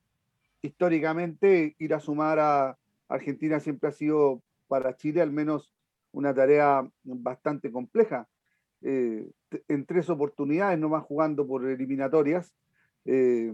[0.61, 5.75] históricamente ir a sumar a Argentina siempre ha sido para Chile al menos
[6.13, 8.29] una tarea bastante compleja.
[8.83, 9.29] Eh,
[9.67, 12.55] en tres oportunidades, no van jugando por eliminatorias
[13.05, 13.53] eh,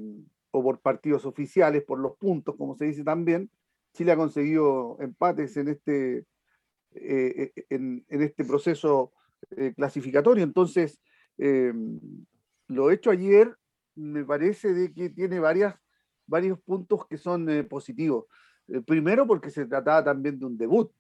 [0.50, 3.50] o por partidos oficiales, por los puntos, como se dice también.
[3.94, 6.26] Chile ha conseguido empates en este,
[6.92, 9.12] eh, en, este proceso
[9.74, 10.44] clasificatorio.
[10.44, 11.00] Entonces,
[12.68, 13.57] lo hecho ayer
[13.94, 15.74] me parece de que tiene varias,
[16.26, 18.26] varios puntos que son positivos.
[18.87, 20.90] primero, porque se trataba también de un debut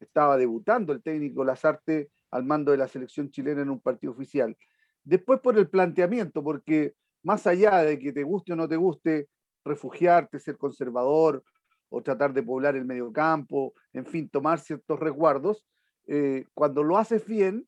[0.00, 4.56] estaba debutando el técnico Lazarte al mando de la selección chilena en un partido oficial.
[5.04, 9.28] Después por el planteamiento, porque más allá de que te guste o no te guste
[9.64, 11.42] refugiarte, ser conservador
[11.88, 15.64] o tratar de poblar el mediocampo, en fin, tomar ciertos resguardos,
[16.06, 17.66] eh, cuando lo haces bien,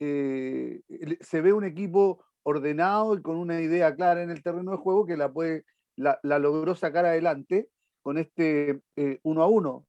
[0.00, 0.80] eh,
[1.20, 5.06] se ve un equipo ordenado y con una idea clara en el terreno de juego
[5.06, 5.64] que la, puede,
[5.96, 7.68] la, logró sacar adelante
[8.02, 9.86] con este eh, uno a uno.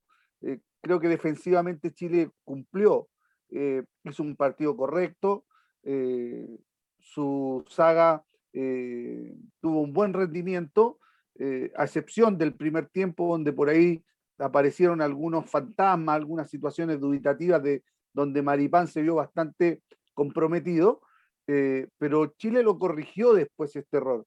[0.84, 3.08] Creo que defensivamente Chile cumplió,
[3.52, 5.46] eh, hizo un partido correcto,
[5.84, 6.60] eh,
[7.00, 11.00] su saga eh, tuvo un buen rendimiento,
[11.40, 14.04] eh, a excepción del primer tiempo donde por ahí
[14.38, 17.82] aparecieron algunos fantasmas, algunas situaciones dubitativas de
[18.12, 19.82] donde Maripán se vio bastante
[20.14, 21.02] comprometido,
[21.48, 24.26] eh, pero Chile lo corrigió después este error,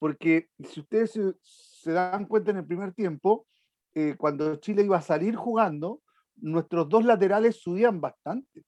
[0.00, 3.46] porque si ustedes se, se dan cuenta en el primer tiempo,
[3.94, 6.00] eh, cuando Chile iba a salir jugando,
[6.36, 8.64] nuestros dos laterales subían bastante.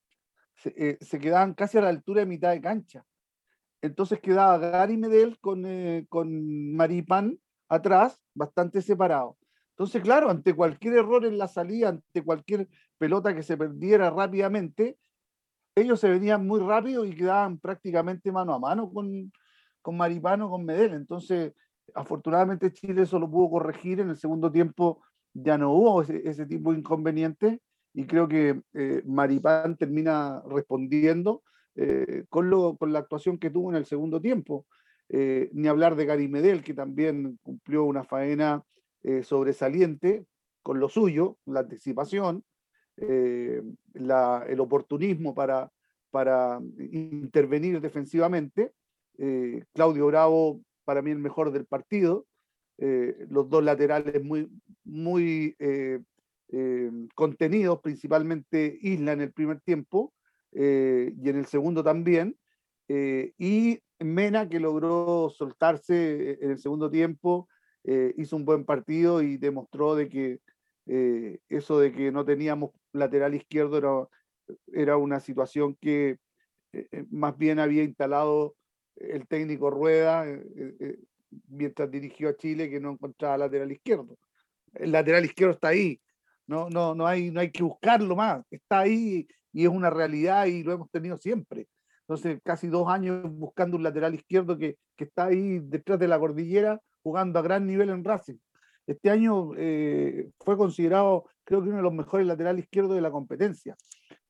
[0.57, 3.05] Se, eh, se, quedaban casi a la altura de mitad de cancha.
[3.83, 9.37] Entonces quedaba Gary Medel con, eh, con Maripán atrás, bastante separado.
[9.71, 14.97] Entonces, claro, ante cualquier error en la salida, ante cualquier pelota que se perdiera rápidamente,
[15.75, 19.33] ellos se venían muy rápido y quedaban prácticamente mano a mano con,
[19.83, 20.95] con Maripano, con Medel.
[20.95, 21.53] Entonces,
[21.95, 24.01] afortunadamente Chile eso lo pudo corregir.
[24.01, 25.03] En el segundo tiempo
[25.35, 27.59] ya no hubo ese, tipo de inconvenientes
[27.93, 31.43] y creo que eh, Maripán termina respondiendo
[31.75, 34.67] eh, con, lo, con la actuación que tuvo en el segundo tiempo.
[35.11, 38.63] Eh, ni hablar de Gary Medel, que también cumplió una faena
[39.23, 40.25] sobresaliente
[40.63, 42.43] con lo suyo, la anticipación,
[42.97, 45.71] el oportunismo para,
[46.11, 46.59] para
[46.91, 48.73] intervenir defensivamente.
[49.75, 52.25] Claudio Bravo, para mí el mejor del partido,
[52.79, 54.49] los dos laterales muy,
[54.85, 55.57] muy
[56.57, 60.13] eh, contenidos, principalmente Isla en el primer tiempo
[60.53, 62.39] eh, y en el segundo también,
[62.87, 67.49] eh, y Mena que logró soltarse en el segundo tiempo,
[68.17, 70.41] hizo un buen partido y demostró de que
[71.49, 74.11] eso de que no teníamos lateral izquierdo
[74.73, 76.19] era una situación que
[77.11, 78.57] más bien había instalado
[78.97, 80.27] el técnico Rueda
[81.49, 84.17] mientras dirigió a Chile que no encontraba lateral izquierdo.
[84.75, 86.01] El lateral izquierdo está ahí,
[86.47, 90.47] no, no, no, hay, no hay que buscarlo más, está ahí y es una realidad
[90.47, 91.69] y lo hemos tenido siempre.
[92.01, 96.19] Entonces, casi dos años buscando un lateral izquierdo que, que está ahí detrás de la
[96.19, 98.37] cordillera jugando a gran nivel en Racing.
[98.87, 103.11] Este año eh, fue considerado, creo que uno de los mejores laterales izquierdos de la
[103.11, 103.75] competencia,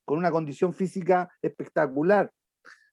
[0.04, 2.30] con una condición física espectacular.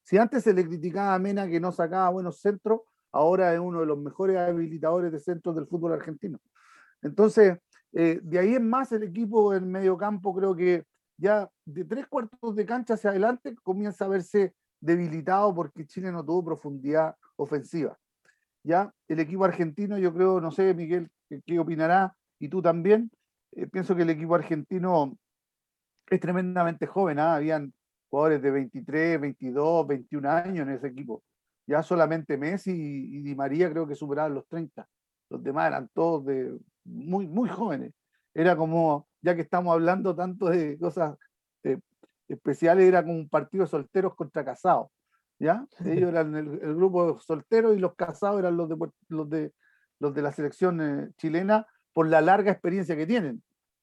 [0.02, 2.80] Si antes se le criticaba a Mena que no sacaba buenos centros,
[3.12, 6.40] ahora es uno de los mejores habilitadores de centros del fútbol argentino.
[7.02, 7.58] Entonces,
[7.92, 10.84] eh, de ahí en más el equipo en medio campo creo que
[11.18, 16.24] ya de tres cuartos de cancha hacia adelante comienza a verse debilitado porque Chile no
[16.24, 17.96] tuvo profundidad ofensiva.
[18.64, 21.08] Ya el equipo argentino, yo creo, no sé, Miguel,
[21.46, 23.10] qué, opinará, y tú también,
[23.52, 25.16] eh, pienso que el equipo argentino
[26.08, 27.36] es tremendamente joven, ¿ah?
[27.36, 27.72] habían
[28.08, 31.22] jugadores de 23, 22, 21 años en ese equipo.
[31.66, 34.86] Ya solamente Messi y, y Di María creo que superaban los 30.
[35.30, 37.92] Los demás eran todos de muy, muy jóvenes.
[38.34, 41.16] Era como, ya que estamos hablando tanto de cosas
[41.64, 41.78] eh,
[42.28, 44.88] especiales, era como un partido de solteros contra casados.
[45.38, 45.66] ¿ya?
[45.84, 48.76] Ellos eran el, grupo de solteros y los casados eran los de,
[49.08, 49.52] los de,
[49.98, 53.42] los de la selección eh, chilena por la larga experiencia que tienen.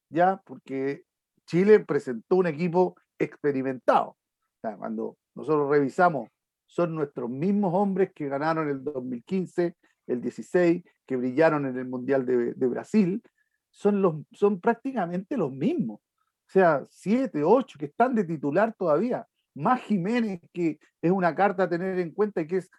[0.09, 0.41] ¿ya?
[0.45, 1.03] Porque
[1.45, 4.17] Chile presentó un equipo experimentado.
[4.61, 6.29] cuando nosotros revisamos,
[6.69, 12.27] son nuestros mismos hombres que ganaron el 2015, el 16, que brillaron en el Mundial
[12.27, 13.23] de, Brasil,
[13.71, 15.99] son, los, son prácticamente los mismos.
[15.99, 19.25] O sea, siete, ocho que están de titular todavía.
[19.55, 22.69] Más Jiménez, que es una carta a tener en cuenta y que es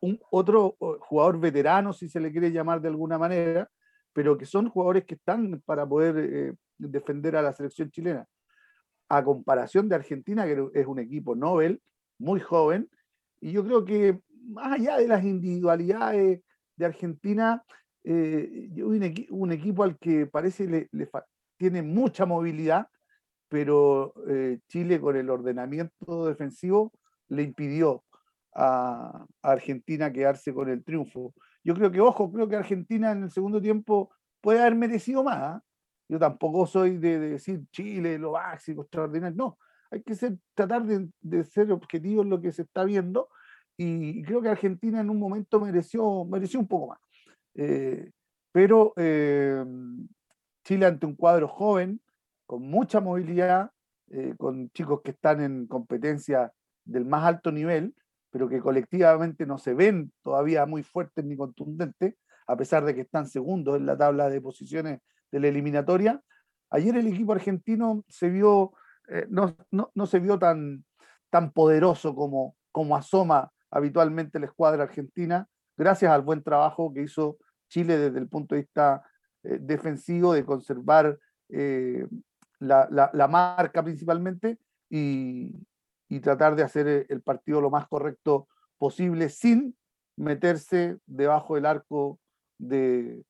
[0.00, 3.70] un otro jugador veterano, si se le quiere llamar de alguna manera,
[4.12, 8.26] pero que son jugadores que están para poder eh, defender a la selección chilena.
[9.08, 11.80] A comparación de Argentina, que es un equipo Nobel,
[12.22, 12.88] muy joven,
[13.40, 14.18] y yo creo que
[14.48, 16.40] más allá de las individualidades
[16.76, 17.62] de Argentina,
[18.04, 20.88] eh, un, un, equipo al que parece le,
[21.56, 22.88] tiene mucha movilidad,
[23.48, 26.92] pero eh, Chile con el ordenamiento defensivo
[27.28, 28.04] le impidió
[28.54, 31.34] a, Argentina quedarse con el triunfo.
[31.64, 34.10] Yo creo que, ojo, creo que Argentina en el segundo tiempo
[34.40, 35.38] puede haber merecido más.
[35.38, 35.62] ¿ah?
[36.08, 39.36] Yo tampoco soy de, decir Chile, lo básico, extraordinario.
[39.36, 39.58] No,
[39.92, 40.14] hay que
[40.54, 43.28] tratar de, de ser objetivo en lo que se está viendo
[43.76, 46.98] y creo que Argentina en un momento mereció, mereció un poco más.
[47.54, 48.10] Eh,
[48.52, 49.64] pero eh,
[50.64, 52.00] Chile ante un cuadro joven,
[52.46, 53.70] con mucha movilidad,
[54.10, 56.52] eh, con chicos que están en competencia
[56.84, 57.94] del más alto nivel,
[58.30, 62.14] pero que colectivamente no se ven todavía muy fuertes ni contundentes,
[62.46, 66.20] a pesar de que están segundos en la tabla de posiciones de la eliminatoria.
[66.70, 68.72] Ayer el equipo argentino se vio,
[69.28, 70.84] no, no, no, se vio tan,
[71.30, 77.38] tan poderoso como, como asoma habitualmente la escuadra argentina, gracias al buen trabajo que hizo
[77.68, 79.02] Chile desde el punto de vista
[79.44, 82.06] eh, defensivo, de conservar eh,
[82.60, 85.52] la, marca principalmente y,
[86.20, 88.46] tratar de hacer eh, el partido lo más correcto
[88.76, 89.74] posible sin
[90.16, 92.20] meterse debajo del arco
[92.58, 93.24] de,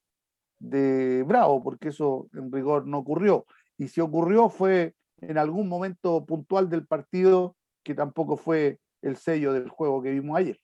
[0.59, 3.47] de Bravo, porque eso en rigor no ocurrió.
[3.79, 9.53] Y si ocurrió fue en algún momento puntual del partido que tampoco fue el sello
[9.53, 10.61] del juego que vimos ayer.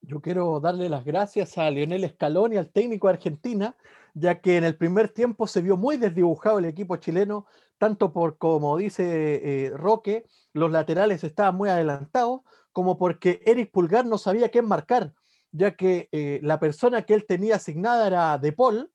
[0.00, 3.76] Yo quiero darle las gracias a Lionel Scaloni, al técnico de Argentina,
[4.14, 7.46] ya que en el primer tiempo se vio muy desdibujado el equipo chileno,
[7.78, 12.40] tanto por, como dice eh, Roque, los laterales estaban muy adelantados,
[12.72, 15.14] como porque Eric Pulgar no sabía qué marcar,
[15.52, 18.90] ya que eh, la persona que él tenía asignada era De Paul,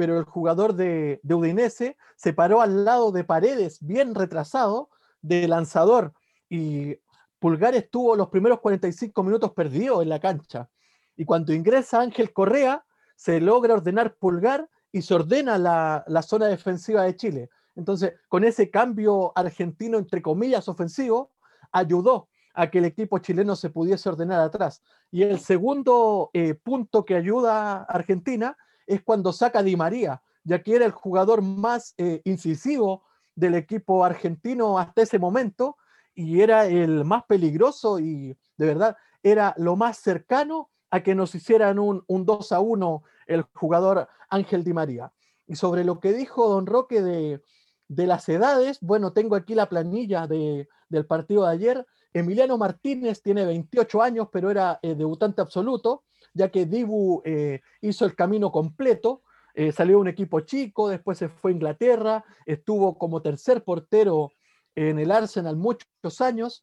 [0.00, 4.88] pero el jugador de, de Udinese se paró al lado de Paredes, bien retrasado,
[5.20, 6.14] de lanzador,
[6.48, 6.96] y
[7.38, 10.70] Pulgar estuvo los primeros 45 minutos perdido en la cancha.
[11.18, 12.82] Y cuando ingresa Ángel Correa,
[13.14, 17.50] se logra ordenar Pulgar y se ordena la, la zona defensiva de Chile.
[17.76, 21.32] Entonces, con ese cambio argentino, entre comillas, ofensivo,
[21.72, 24.82] ayudó a que el equipo chileno se pudiese ordenar atrás.
[25.10, 28.56] Y el segundo eh, punto que ayuda a Argentina
[28.90, 34.04] es cuando saca Di María, ya que era el jugador más eh, incisivo del equipo
[34.04, 35.76] argentino hasta ese momento
[36.14, 41.34] y era el más peligroso y de verdad era lo más cercano a que nos
[41.34, 45.12] hicieran un, un 2 a 1 el jugador Ángel Di María.
[45.46, 47.42] Y sobre lo que dijo don Roque de,
[47.88, 51.86] de las edades, bueno, tengo aquí la planilla de, del partido de ayer.
[52.12, 56.02] Emiliano Martínez tiene 28 años, pero era eh, debutante absoluto,
[56.32, 59.22] ya que Dibu eh, hizo el camino completo.
[59.54, 64.32] Eh, salió un equipo chico, después se fue a Inglaterra, estuvo como tercer portero
[64.76, 66.62] en el Arsenal muchos años,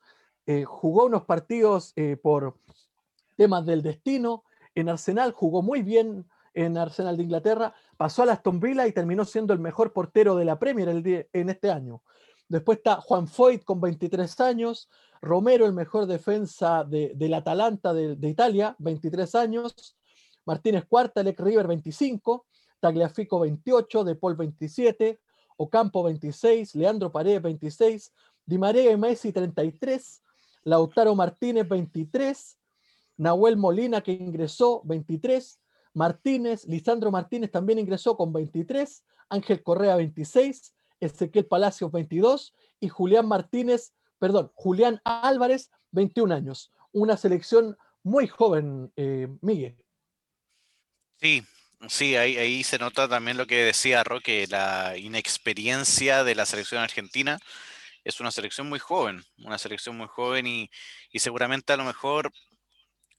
[0.65, 1.93] jugó unos partidos
[2.23, 2.55] por
[3.35, 4.45] temas del destino.
[4.75, 9.25] En Arsenal jugó muy bien en Arsenal de Inglaterra, pasó a Aston Villa y terminó
[9.25, 10.87] siendo el mejor portero de la Premier
[11.33, 12.01] en este año.
[12.49, 14.89] Después está Juan Foyt con 23 años,
[15.21, 19.97] Romero, el mejor defensa de, del Atalanta de, Italia, 23 años,
[20.45, 22.45] Martínez Cuarta, Elec River, 25,
[22.79, 25.19] Tagliafico, 28, De Paul, 27,
[25.57, 28.13] Ocampo, 26, Leandro Paredes, 26,
[28.45, 30.23] Di María y Messi, 33,
[30.63, 32.57] Lautaro Martínez, 23,
[33.17, 35.59] Nahuel Molina, que ingresó, 23,
[35.93, 43.27] Martínez, Lisandro Martínez también ingresó con 23, Ángel Correa, 26, Ezequiel Palacios, 22, y Julián
[43.27, 46.71] Martínez, perdón, Julián Álvarez, 21 años.
[46.91, 49.77] Una selección muy joven, eh, Miguel.
[51.19, 51.43] Sí,
[51.87, 56.81] sí, ahí, ahí se nota también lo que decía Roque, la inexperiencia de la selección
[56.81, 57.39] argentina.
[58.03, 60.69] Es una selección muy joven, una selección muy joven y,
[61.11, 62.31] y seguramente a lo mejor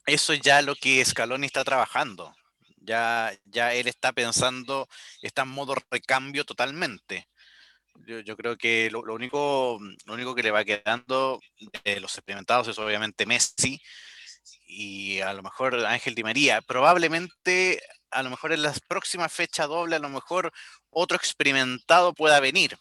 [0.06, 2.34] eso es ya lo que Scaloni está trabajando.
[2.80, 4.88] Ya, ya él está pensando,
[5.20, 7.28] está en modo recambio totalmente.
[8.06, 11.40] Yo, yo creo que lo, lo, único, lo único que le va quedando
[11.84, 13.80] de los experimentados es obviamente Messi
[14.66, 16.60] y a lo mejor Ángel Di María.
[16.62, 20.52] Probablemente, a lo mejor en la próxima fecha doble, a lo mejor
[20.90, 22.78] otro experimentado pueda venir.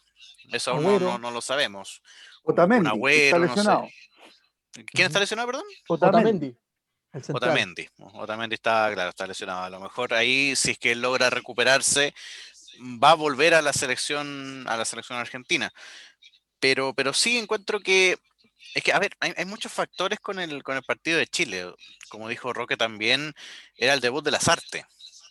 [0.52, 2.02] Eso aún no, no, no, lo sabemos.
[2.42, 3.82] Otamendi, un está lesionado.
[3.82, 4.84] No sé.
[4.86, 5.64] ¿Quién está lesionado, perdón?
[5.88, 6.56] Otamendi.
[7.32, 7.88] Otamendi.
[8.14, 9.62] Otamendi está, claro, está lesionado.
[9.62, 12.14] A lo mejor ahí, si es que él logra recuperarse,
[12.80, 15.72] va a volver a la selección, a la selección argentina.
[16.60, 18.18] Pero, pero sí encuentro que
[18.74, 21.72] es que, a ver, hay, muchos factores con el, con el partido de Chile.
[22.08, 23.34] Como dijo Roque también,
[23.76, 24.84] era el debut de las artes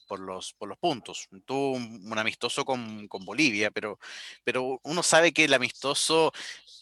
[0.07, 1.27] por los, por los puntos.
[1.45, 3.99] Tuvo un, amistoso con, con, Bolivia, pero,
[4.43, 6.33] pero uno sabe que el amistoso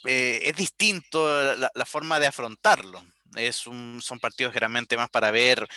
[0.05, 3.03] eh, es distinto la, la, forma de afrontarlo.
[3.35, 5.67] Es un, son partidos generalmente más para ver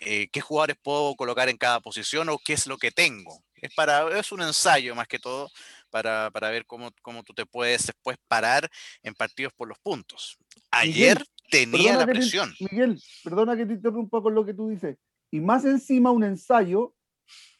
[0.00, 3.42] eh, qué jugadores puedo colocar en cada posición o qué es lo que tengo.
[3.60, 5.48] Es, para, es un ensayo más que todo
[5.90, 8.68] para, para ver cómo, cómo, tú te puedes después parar
[9.02, 10.38] en partidos por los puntos.
[10.70, 12.52] Ayer Miguel, tenía la presión.
[12.58, 14.96] Te, Miguel, perdona que te interrumpa con lo que tú dices.
[15.30, 16.94] Y más encima un ensayo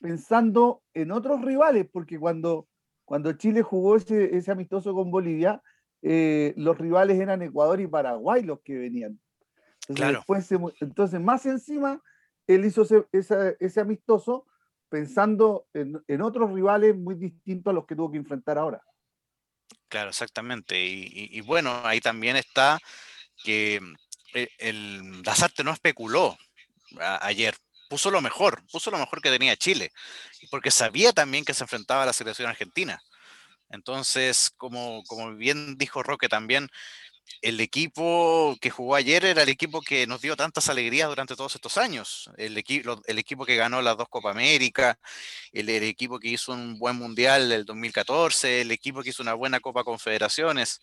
[0.00, 2.68] pensando en otros rivales, porque cuando,
[3.04, 5.62] cuando Chile jugó ese, ese amistoso con Bolivia,
[6.02, 9.20] eh, los rivales eran Ecuador y Paraguay los que venían.
[9.88, 10.18] Entonces, claro.
[10.18, 12.02] después se, entonces más encima,
[12.46, 14.46] él hizo ese, ese, ese amistoso
[14.90, 18.82] pensando en, otros rivales muy distintos a los que tuvo que enfrentar ahora.
[19.88, 20.78] Claro, exactamente.
[20.78, 22.78] Y, bueno, ahí también está
[23.42, 23.80] que
[24.34, 26.36] el, el Lazarte no especuló
[26.98, 27.56] ayer,
[27.88, 29.90] puso lo mejor, puso lo mejor que tenía Chile,
[30.50, 33.00] porque sabía también que se enfrentaba a la selección argentina.
[33.70, 36.68] Entonces, como, como bien dijo Roque también,
[37.42, 41.54] el equipo que jugó ayer era el equipo que nos dio tantas alegrías durante todos
[41.54, 42.30] estos años.
[42.36, 44.98] El, equi el equipo que ganó las dos Copa América,
[45.52, 49.60] el, equipo que hizo un buen mundial el 2014, el equipo que hizo una buena
[49.60, 50.80] Copa Confederaciones.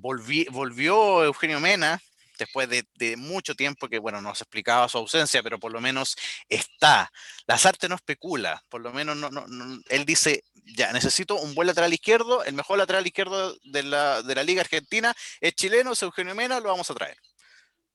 [0.00, 2.00] Volví, volvió Eugenio Mena
[2.42, 6.16] después de, de, mucho tiempo que, bueno, nos explicaba su ausencia, pero por lo menos
[6.48, 7.10] está.
[7.46, 10.44] Lazarte no especula, por lo menos no, no, no, él dice,
[10.76, 14.62] ya, necesito un buen lateral izquierdo, el mejor lateral izquierdo de la, de la Liga
[14.62, 17.16] Argentina es chileno, es Eugenio Mena, lo vamos a traer.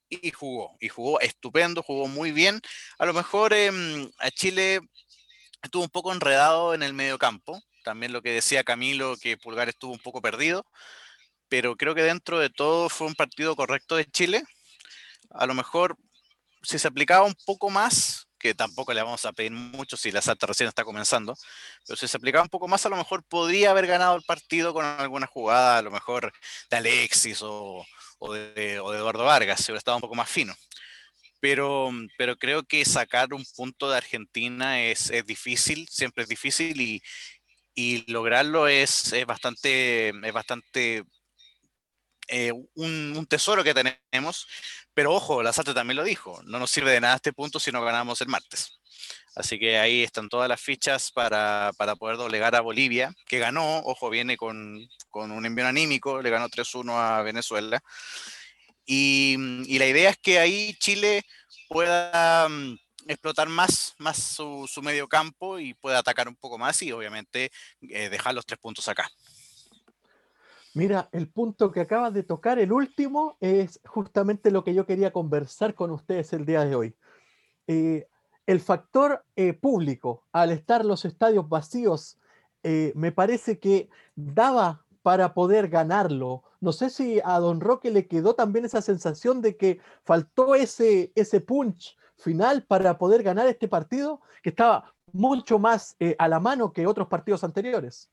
[0.09, 2.61] Y jugó, y jugó estupendo, jugó muy bien.
[2.97, 3.69] A lo mejor eh,
[4.19, 4.79] a Chile
[5.61, 9.67] estuvo un poco enredado en el medio campo, también lo que decía Camilo, que Pulgar
[9.67, 10.65] estuvo un poco perdido
[11.49, 14.43] pero creo que dentro de todo fue un partido correcto de Chile.
[15.31, 15.97] A lo mejor
[16.63, 20.21] si se aplicaba un poco más que tampoco le vamos a pedir mucho si la
[20.21, 21.35] Salta recién está comenzando,
[21.85, 24.73] pero si se aplicaba un poco más, a lo mejor podría haber ganado el partido
[24.73, 26.31] con alguna jugada, a lo mejor
[26.69, 27.85] de Alexis o,
[28.31, 30.53] de, Eduardo Vargas, si hubiera estado un poco más fino.
[31.39, 36.79] Pero, pero creo que sacar un punto de Argentina es, es difícil, siempre es difícil
[36.81, 37.01] y,
[37.75, 41.03] y lograrlo es, es, bastante, es bastante
[42.27, 44.47] eh, un, tesoro que tenemos,
[44.93, 47.71] pero ojo, la Salta también lo dijo, no nos sirve de nada este punto si
[47.71, 48.79] no ganamos el martes.
[49.35, 54.09] Así que ahí están todas las fichas para, poder doblegar a Bolivia, que ganó, ojo,
[54.09, 57.79] viene con, un envío anímico, le ganó 3-1 a Venezuela.
[58.85, 59.37] Y,
[59.77, 61.23] la idea es que ahí Chile
[61.69, 66.91] pueda mm, explotar más, más su, medio campo y pueda atacar un poco más y
[66.91, 67.51] obviamente
[67.81, 69.07] eh, dejar los tres puntos acá.
[70.77, 75.11] Mira, el punto que acabas de tocar, el último, es justamente lo que yo quería
[75.11, 76.95] conversar con ustedes el día de hoy.
[77.65, 78.07] Eh,
[78.45, 82.19] el factor eh, público, al estar los estadios vacíos,
[82.61, 86.43] eh, me parece que daba para poder ganarlo.
[86.61, 91.11] No sé si a Don Roque le quedó también esa sensación de que faltó ese,
[91.15, 96.71] ese punch final para poder ganar este partido, que estaba mucho más a la mano
[96.71, 98.11] que otros partidos anteriores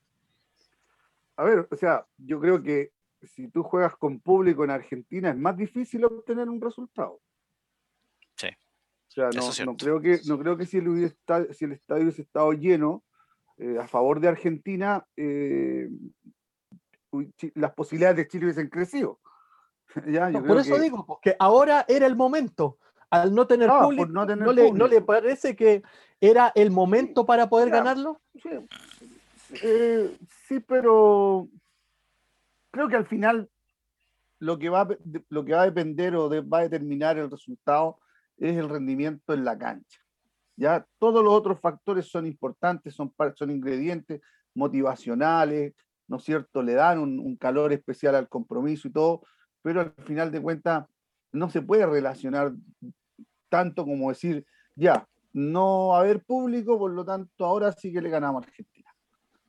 [1.37, 5.37] a ver, o sea, yo creo que si tú juegas con público en Argentina es
[5.37, 7.19] más difícil obtener un resultado.
[8.35, 8.47] Sí.
[8.47, 9.29] O sea,
[9.65, 11.15] no, creo que, no creo que si el,
[11.51, 13.03] si el estadio hubiese estado lleno
[13.57, 15.89] eh, a favor de Argentina, eh,
[17.53, 19.19] las posibilidades de Chile hubiesen crecido.
[20.47, 22.77] por eso digo, porque ahora era el momento.
[23.09, 25.83] Al no tener ah, público, no, Le, parece que
[26.19, 28.19] era el momento para poder ganarlo?
[28.33, 28.49] Sí.
[29.63, 31.49] Eh, sí, pero
[32.71, 33.49] creo que al final
[34.39, 34.87] lo que va a,
[35.29, 37.99] lo que va a depender o va a determinar el resultado
[38.37, 39.99] es el rendimiento en la cancha.
[40.57, 44.21] Ya todos los otros factores son importantes, son, son ingredientes
[44.53, 45.73] motivacionales,
[46.07, 46.61] ¿no es cierto?
[46.61, 49.23] Le dan un, calor especial al compromiso y todo,
[49.61, 50.85] pero al final de cuentas
[51.31, 52.53] no se puede relacionar
[53.49, 54.45] tanto como decir,
[54.75, 58.47] ya, no va a haber público, por lo tanto ahora sí que le ganamos a
[58.47, 58.74] Argentina.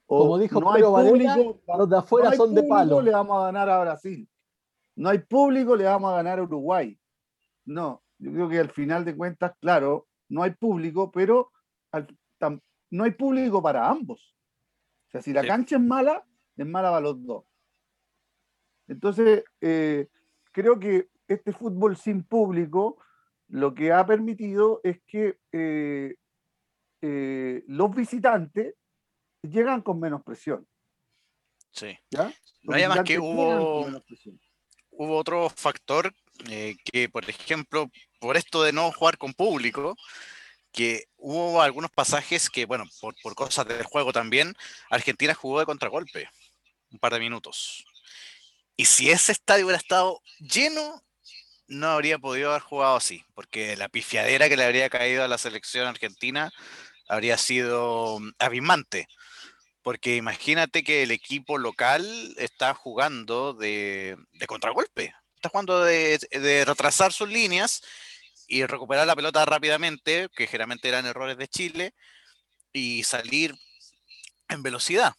[0.06, 3.00] Como dijo no hay público, los de afuera son de palo.
[3.00, 4.28] Le vamos a ganar a Brasil.
[4.94, 6.98] No hay público, le vamos a ganar a Uruguay.
[7.64, 11.50] No, yo creo que al final de cuentas, claro, no hay público, pero
[12.90, 14.34] no hay público para ambos.
[15.08, 16.24] O sea, si la cancha es mala,
[16.56, 17.44] es mala para los dos.
[18.88, 20.08] Entonces, eh,
[20.52, 22.98] creo que este fútbol sin público
[23.48, 26.16] lo que ha permitido es que eh,
[27.02, 28.74] eh, los visitantes
[29.42, 30.66] llegan con menos presión.
[31.72, 31.98] Sí.
[32.10, 32.32] ¿Ya?
[32.62, 33.86] No hay más que hubo,
[34.90, 36.12] hubo otro factor
[36.48, 39.96] eh, que, por ejemplo, por esto de no jugar con público,
[40.72, 44.54] que hubo algunos pasajes que, bueno, por, por cosas del juego también,
[44.90, 46.28] Argentina jugó de contragolpe
[46.90, 47.84] un par de minutos.
[48.76, 51.02] Y si ese estadio hubiera estado lleno,
[51.68, 55.38] no habría podido haber jugado así, porque la pifiadera que le habría caído a la
[55.38, 56.52] selección argentina
[57.08, 59.08] habría sido abismante.
[59.86, 62.04] Porque imagínate que el equipo local
[62.38, 64.18] está jugando de,
[64.48, 67.82] contragolpe, está jugando de, retrasar sus líneas
[68.48, 71.94] y recuperar la pelota rápidamente, que generalmente eran errores de Chile,
[72.72, 73.54] y salir
[74.48, 75.12] en velocidad.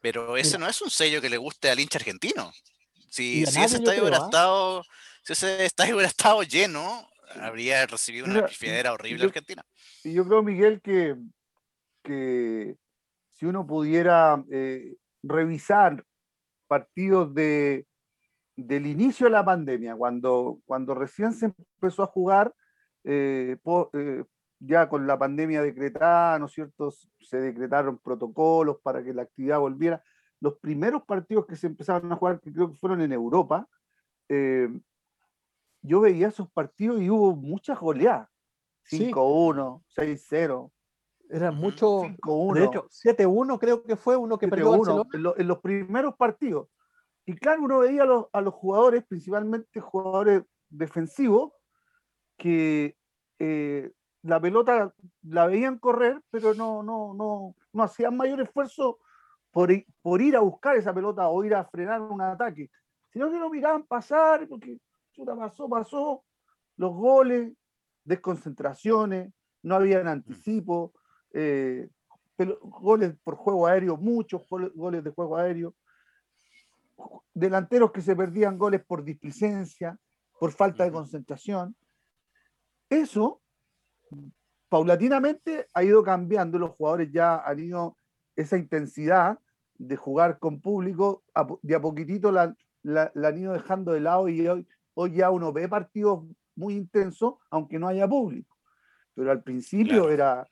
[0.00, 2.54] Pero ese no es un sello que le guste al hincha argentino.
[3.10, 4.24] Si, ese estadio hubiera ¿ah?
[4.24, 4.82] estado,
[5.24, 9.62] si ese estadio hubiera estado lleno, habría recibido una pifiadera horrible Argentina.
[10.04, 11.16] Y yo creo, Miguel, que,
[12.02, 12.76] que
[13.42, 16.04] si uno pudiera eh, revisar
[16.68, 17.88] partidos de,
[18.54, 22.54] del inicio de la pandemia, cuando, cuando recién se empezó a jugar,
[23.02, 23.56] eh,
[23.94, 24.24] eh,
[24.60, 26.92] ya con la pandemia decretada, ¿no es cierto?
[27.18, 30.04] Se decretaron protocolos para que la actividad volviera.
[30.38, 33.68] Los primeros partidos que se empezaron a jugar, que creo que fueron en Europa,
[35.82, 38.28] yo veía esos partidos y hubo muchas goleadas.
[38.88, 40.70] 5-1, 6-0.
[41.32, 42.02] Era mucho.
[42.52, 46.68] De hecho, 7-1 creo que fue uno que perdió en, en, los primeros partidos.
[47.24, 51.52] Y claro, uno veía a los, a los jugadores, principalmente jugadores defensivos,
[52.36, 52.98] que
[53.38, 58.98] eh, la pelota la veían correr, pero no, no, no, no hacían mayor esfuerzo
[59.50, 59.70] por,
[60.02, 62.70] por ir a buscar esa pelota o ir a frenar un ataque,
[63.10, 64.76] sino que lo miraban pasar, porque
[65.12, 66.24] chuta, pasó, pasó,
[66.76, 67.54] los goles,
[68.04, 70.92] desconcentraciones, no habían anticipo,
[71.32, 71.88] eh,
[72.62, 74.42] goles por juego aéreo, muchos
[74.74, 75.74] goles de juego aéreo,
[77.34, 79.98] delanteros que se perdían goles por displicencia,
[80.38, 81.76] por falta de concentración.
[82.88, 83.40] Eso
[84.68, 87.96] paulatinamente ha ido cambiando, los jugadores ya han ido
[88.36, 89.38] esa intensidad
[89.74, 91.24] de jugar con público,
[91.62, 92.54] de a poquitito la,
[92.84, 96.24] han ido dejando de lado y hoy, hoy ya uno ve partidos
[96.54, 98.56] muy intensos, aunque no haya público.
[99.14, 100.46] Pero al principio era,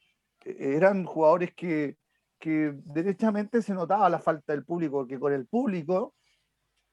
[0.44, 1.96] eran jugadores que,
[2.38, 6.14] que derechamente se notaba la falta del público, que con el público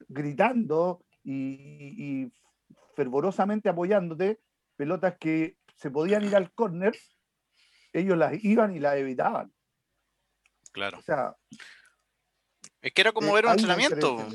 [0.07, 2.31] gritando y,
[2.95, 4.39] fervorosamente apoyándote,
[4.75, 6.95] pelotas que se podían ir al córner,
[7.93, 9.53] ellos las iban y las evitaban.
[10.71, 10.99] Claro.
[10.99, 11.35] O sea,
[12.81, 14.27] es que era como ver un entrenamiento.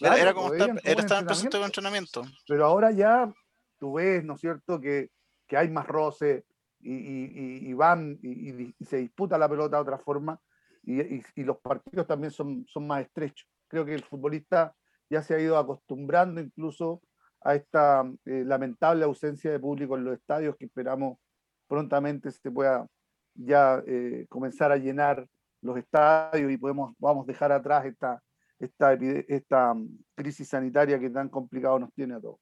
[0.00, 2.24] era, como estar, era estar en proceso de entrenamiento.
[2.46, 3.32] Pero ahora ya
[3.78, 5.10] tú ves, ¿no es cierto?, que,
[5.46, 6.44] que hay más roce
[6.82, 10.40] y, van y, se disputa la pelota de otra forma
[10.82, 13.48] y, los partidos también son, son más estrechos.
[13.68, 14.74] Creo que el futbolista
[15.08, 17.02] ya se ha ido acostumbrando incluso
[17.42, 21.18] a esta eh, lamentable ausencia de público en los estadios que esperamos
[21.66, 22.86] prontamente se pueda
[23.34, 25.26] ya eh, comenzar a llenar
[25.62, 28.22] los estadios y podemos vamos dejar atrás esta,
[28.58, 32.40] esta, esta mm, crisis sanitaria que tan complicado nos tiene a todos.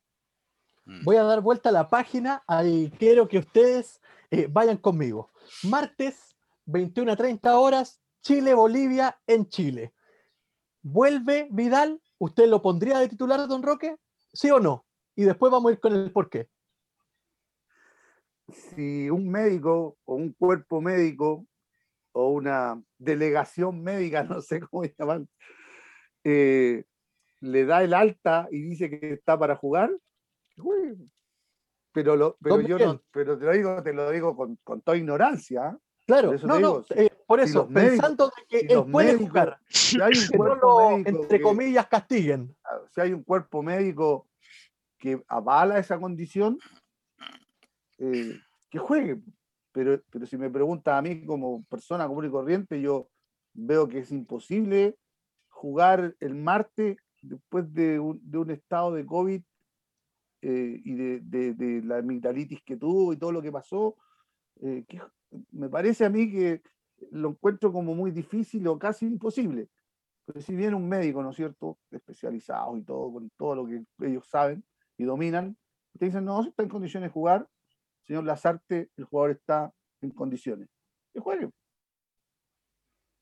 [0.89, 1.05] Mm.
[1.05, 5.31] Voy a dar vuelta a la página y quiero que ustedes eh, vayan conmigo.
[5.65, 6.35] Martes,
[6.65, 9.93] 21 a 30 horas, Chile-Bolivia en Chile.
[10.81, 12.01] ¿Vuelve Vidal?
[12.17, 13.97] ¿Usted lo pondría de titular, don Roque?
[14.33, 14.87] ¿Sí o no?
[15.15, 16.49] Y después vamos a ir con el por qué.
[18.51, 21.47] Si un médico o un cuerpo médico
[22.13, 25.27] o una delegación médica, no sé cómo llamar,
[26.25, 26.85] eh,
[27.41, 29.91] le da el alta y dice que está para jugar,
[31.93, 34.97] pero, lo, pero yo no, pero te lo digo, te lo digo con, con toda
[34.97, 35.69] ignorancia.
[35.69, 35.79] ¿ah?
[36.07, 40.91] Claro, no, no, eh, por eso, pensando que él puede jugar, si hay un cuerpo
[40.91, 42.57] médico entre comillas, castiguen.
[42.91, 44.27] Si hay un cuerpo médico
[44.97, 46.59] que avala esa condición,
[47.99, 48.41] eh,
[48.71, 49.21] que juegue.
[49.73, 53.09] Pero, pero si me pregunta a mí como persona común y corriente, yo
[53.53, 54.97] veo que es imposible
[55.49, 59.43] jugar el martes después de un, de un estado de COVID
[60.43, 63.97] eh, y de, de, de, la amigdalitis que tuvo y todo lo que pasó.
[64.61, 65.01] que,
[65.53, 66.63] me parece a mí que
[67.11, 69.69] lo encuentro como muy difícil o casi imposible.
[70.25, 73.83] Pero si viene un médico, ¿no es cierto?, especializado y todo, con todo lo que
[74.07, 74.65] ellos saben
[74.97, 75.57] y dominan,
[75.99, 77.49] te dicen, no, si está en condiciones de jugar,
[78.03, 80.69] señor Lazarte, el jugador está en condiciones.
[81.13, 81.51] Que juegue.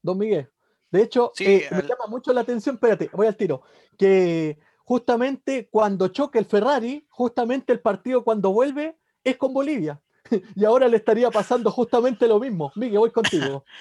[0.03, 0.51] Don Miguel,
[0.91, 3.63] de hecho, eh, me llama mucho la atención, espérate, voy al tiro,
[3.99, 10.01] que justamente cuando choque el Ferrari, justamente el partido cuando vuelve es con Bolivia.
[10.55, 12.73] y ahora le estaría pasando justamente lo mismo.
[12.77, 13.65] Miguel, voy contigo.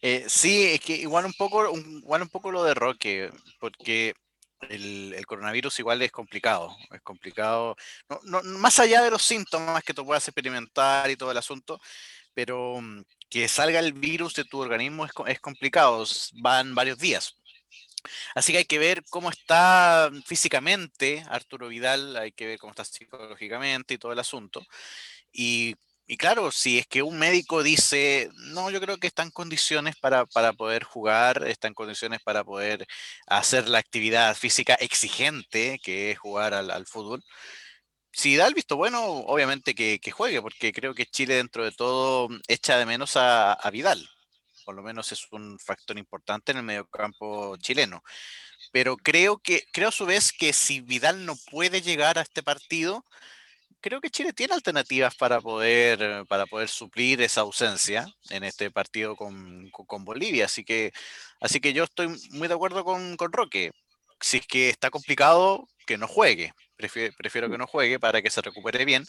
[0.00, 3.30] Eh, sí, es que igual un poco, igual un poco lo de Roque,
[3.60, 4.14] porque
[4.70, 7.76] el, coronavirus igual es complicado, es complicado,
[8.24, 11.78] más allá de los síntomas que tú puedas experimentar y todo el asunto,
[12.32, 16.04] pero mm, que salga el virus de tu organismo es complicado,
[16.40, 17.36] van varios días.
[18.34, 22.84] Así que hay que ver cómo está físicamente Arturo Vidal, hay que ver cómo está
[22.84, 24.64] psicológicamente y todo el asunto.
[25.32, 25.76] Y,
[26.18, 30.26] claro, si es que un médico dice, no, yo creo que está en condiciones para,
[30.26, 32.86] poder jugar, está en condiciones para poder
[33.26, 37.22] hacer la actividad física exigente que es jugar al, fútbol.
[38.12, 42.28] Si da el visto bueno, obviamente que, juegue, porque creo que Chile dentro de todo
[42.48, 44.08] echa de menos a Vidal
[44.64, 48.02] por lo menos es un factor importante en el mediocampo chileno.
[48.72, 52.42] Pero creo que, creo a su vez que si Vidal no puede llegar a este
[52.42, 53.04] partido,
[53.82, 59.16] creo que Chile tiene alternativas para poder, para poder suplir esa ausencia en este partido
[59.16, 60.46] con, con, Bolivia.
[60.46, 60.92] Así que,
[61.40, 63.72] así que yo estoy muy de acuerdo con, con Roque.
[64.20, 66.54] Si es que está complicado, que no juegue.
[66.76, 69.04] Prefiero, prefiero que no juegue para que se recupere bien.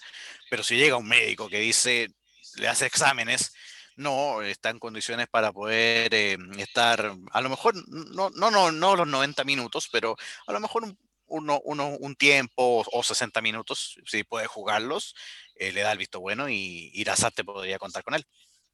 [0.49, 2.09] Pero si llega un médico que dice,
[2.55, 3.53] le hace exámenes
[3.95, 8.95] no está en condiciones para poder eh, estar, a lo mejor, no, no, no, no
[8.95, 10.15] los 90 minutos, pero
[10.47, 11.59] a lo mejor un, uno,
[11.99, 15.15] un tiempo o 60 minutos, si puede jugarlos,
[15.55, 18.25] eh, le da el visto bueno y Irazate podría contar con él.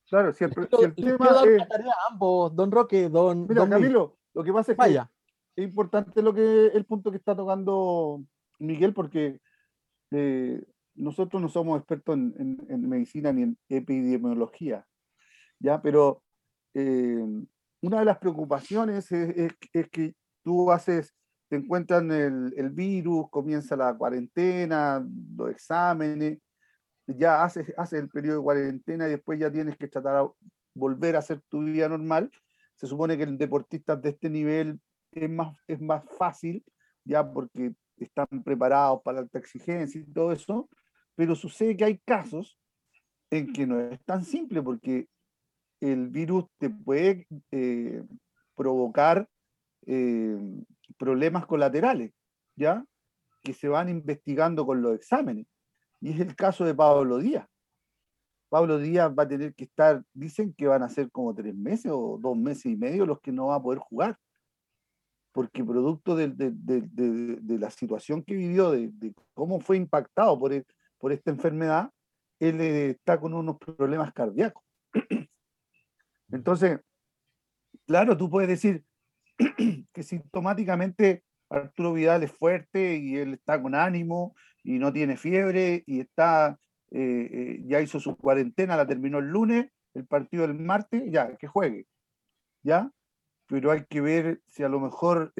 [0.10, 0.68] Claro, siempre.
[0.72, 3.46] Si el tema a ambos, don Roque, don.
[3.48, 5.02] Mira, Camilo, lo que pasa es que
[5.56, 8.24] es importante lo que el punto que está tocando
[8.60, 9.40] Miguel, porque
[10.12, 10.64] eh,
[10.96, 14.86] nosotros no somos expertos en, medicina ni en epidemiología.
[15.60, 15.82] ¿Ya?
[15.82, 16.24] Pero
[16.74, 17.24] eh,
[17.82, 19.54] una de las preocupaciones es,
[19.92, 21.14] que tú haces,
[21.50, 25.06] te encuentran el, virus, comienza la cuarentena,
[25.36, 26.40] los exámenes,
[27.08, 30.30] ya haces, haces el periodo de cuarentena y después ya tienes que tratar de
[30.76, 32.32] volver a hacer tu vida normal.
[32.76, 34.80] Se supone que el deportista de este nivel
[35.12, 36.64] es más, es más fácil,
[37.04, 40.70] ya porque están preparados para la alta exigencia y todo eso,
[41.16, 42.58] pero sucede que hay casos
[43.30, 45.08] en que no es tan simple porque
[45.82, 48.04] el virus te puede eh,
[48.56, 49.28] provocar
[49.86, 50.38] eh,
[50.98, 52.12] problemas colaterales,
[52.56, 52.84] ¿ya?
[53.42, 55.48] Que se van investigando con los exámenes.
[56.02, 57.48] Y es el caso de Pablo Díaz.
[58.50, 61.92] Pablo Díaz va a tener que estar, dicen que van a ser como tres meses
[61.94, 64.18] o dos meses y medio los que no va a poder jugar.
[65.32, 66.28] Porque producto de,
[67.60, 70.52] la situación que vivió, de, cómo fue impactado por,
[71.12, 71.92] esta enfermedad,
[72.40, 74.64] él eh, está con unos problemas cardíacos.
[76.32, 76.80] Entonces,
[77.86, 78.84] claro, tú puedes decir
[79.94, 85.84] que sintomáticamente Arturo Vidal es fuerte y él está con ánimo y no tiene fiebre
[85.88, 86.60] y está,
[86.92, 91.36] eh, eh, ya hizo su cuarentena, la terminó el lunes, el partido del martes, ya,
[91.38, 91.88] que juegue,
[92.64, 92.92] ¿ya?
[93.48, 95.34] Pero hay que ver si a lo mejor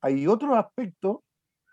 [0.00, 1.22] hay otro aspecto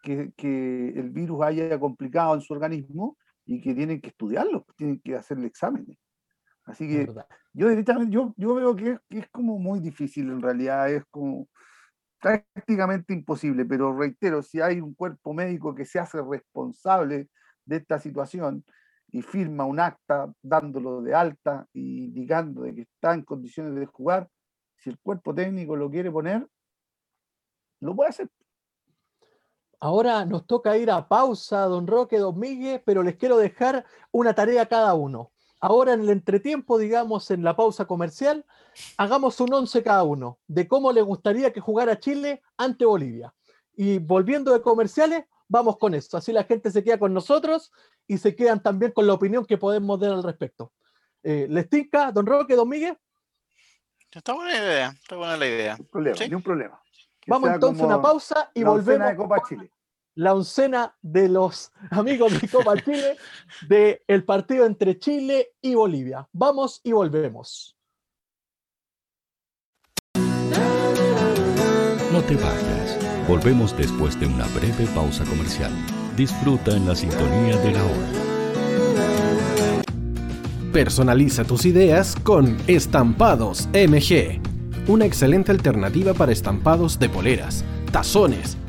[0.01, 4.99] que, que, el virus haya complicado en su organismo y que tienen que estudiarlo, tienen
[4.99, 5.97] que hacerle exámenes.
[6.66, 7.07] Así que
[7.53, 11.47] yo directamente, yo, yo veo que es, como muy difícil en realidad, es como
[12.20, 17.28] prácticamente imposible, pero reitero, si hay un cuerpo médico que se hace responsable
[17.66, 18.64] de esta situación
[19.11, 23.86] y firma un acta dándolo de alta y indicando de que está en condiciones de
[23.86, 24.30] jugar,
[24.78, 26.47] si el cuerpo técnico lo quiere poner,
[27.82, 28.30] lo puede hacer.
[29.82, 34.34] Ahora nos toca ir a pausa, don Roque, don Miguel, pero les quiero dejar una
[34.34, 35.32] tarea a cada uno.
[35.64, 38.45] Ahora en el entretiempo, digamos, en la pausa comercial,
[38.97, 43.34] hagamos un once cada uno de cómo le gustaría que jugara Chile ante Bolivia.
[43.74, 46.18] Y volviendo de comerciales, vamos con esto.
[46.18, 47.72] Así la gente se queda con nosotros
[48.05, 50.74] y se quedan también con la opinión que podemos dar al respecto.
[51.24, 52.97] Eh, ¿Les tinca, don Roque, don Miguel?
[54.11, 55.78] Está buena idea, está buena la idea.
[55.80, 56.82] Un problema, un problema.
[57.26, 59.07] Vamos entonces a una pausa y volvemos.
[59.07, 59.72] De Copa Chile.
[60.16, 63.18] La oncena de los amigos de Copa Chile
[63.68, 66.28] del el partido entre Chile y Bolivia.
[66.32, 67.76] Vamos y volvemos.
[72.11, 73.28] No te vayas.
[73.28, 75.72] Volvemos después de una breve pausa comercial.
[76.16, 78.09] Disfruta en la sintonía de la hora.
[80.72, 84.41] Personaliza tus ideas con Estampados MG
[84.88, 88.57] una excelente alternativa para estampados de poleras, tazones,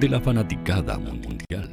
[0.00, 1.68] de la fanaticada mundial.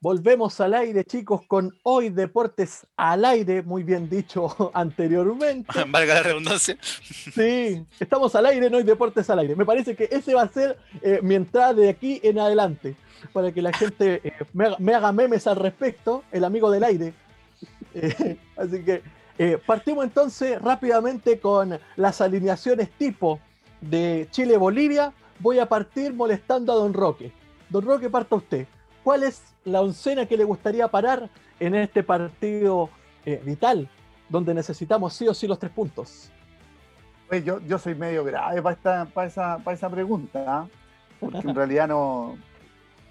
[0.00, 5.72] Volvemos al aire, chicos, con Hoy Deportes al aire, muy bien dicho anteriormente.
[5.88, 6.76] Valga la redundancia.
[6.82, 9.54] Sí, estamos al aire en Hoy Deportes al aire.
[9.54, 12.96] Me parece que ese va a ser eh, mi entrada de aquí en adelante,
[13.32, 16.82] para que la gente eh, me, haga, me, haga, memes al respecto, el amigo del
[16.82, 17.14] aire.
[17.98, 19.00] Eh, así que
[19.38, 23.40] eh, partimos entonces rápidamente con las alineaciones tipo
[23.80, 25.12] de Chile-Bolivia.
[25.40, 27.32] Voy a partir molestando a Don Roque.
[27.68, 28.66] Don Roque, parta usted.
[29.04, 31.28] ¿Cuál es la oncena que le gustaría parar
[31.60, 32.90] en este partido
[33.24, 33.88] eh, vital,
[34.28, 36.30] donde necesitamos sí o sí los tres puntos?
[37.44, 40.70] Yo, yo soy medio grave para, esta, para, esa, para esa pregunta, ¿eh?
[41.18, 42.36] porque en realidad no,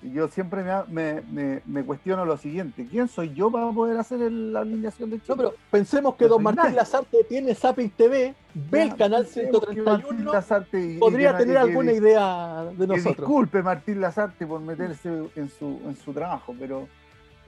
[0.02, 4.22] yo siempre me, me, me, me, cuestiono lo siguiente: ¿quién soy yo para poder hacer
[4.22, 5.28] el, la alineación de Chile?
[5.30, 6.76] No, pero pensemos que no don Martín nadie.
[6.76, 10.32] Lazarte tiene Zapping TV, ve el canal 131.
[10.74, 13.18] Y, podría y tener alguna que, idea de nosotros.
[13.18, 16.88] disculpe Martín Lazarte por meterse en su, en su trabajo, pero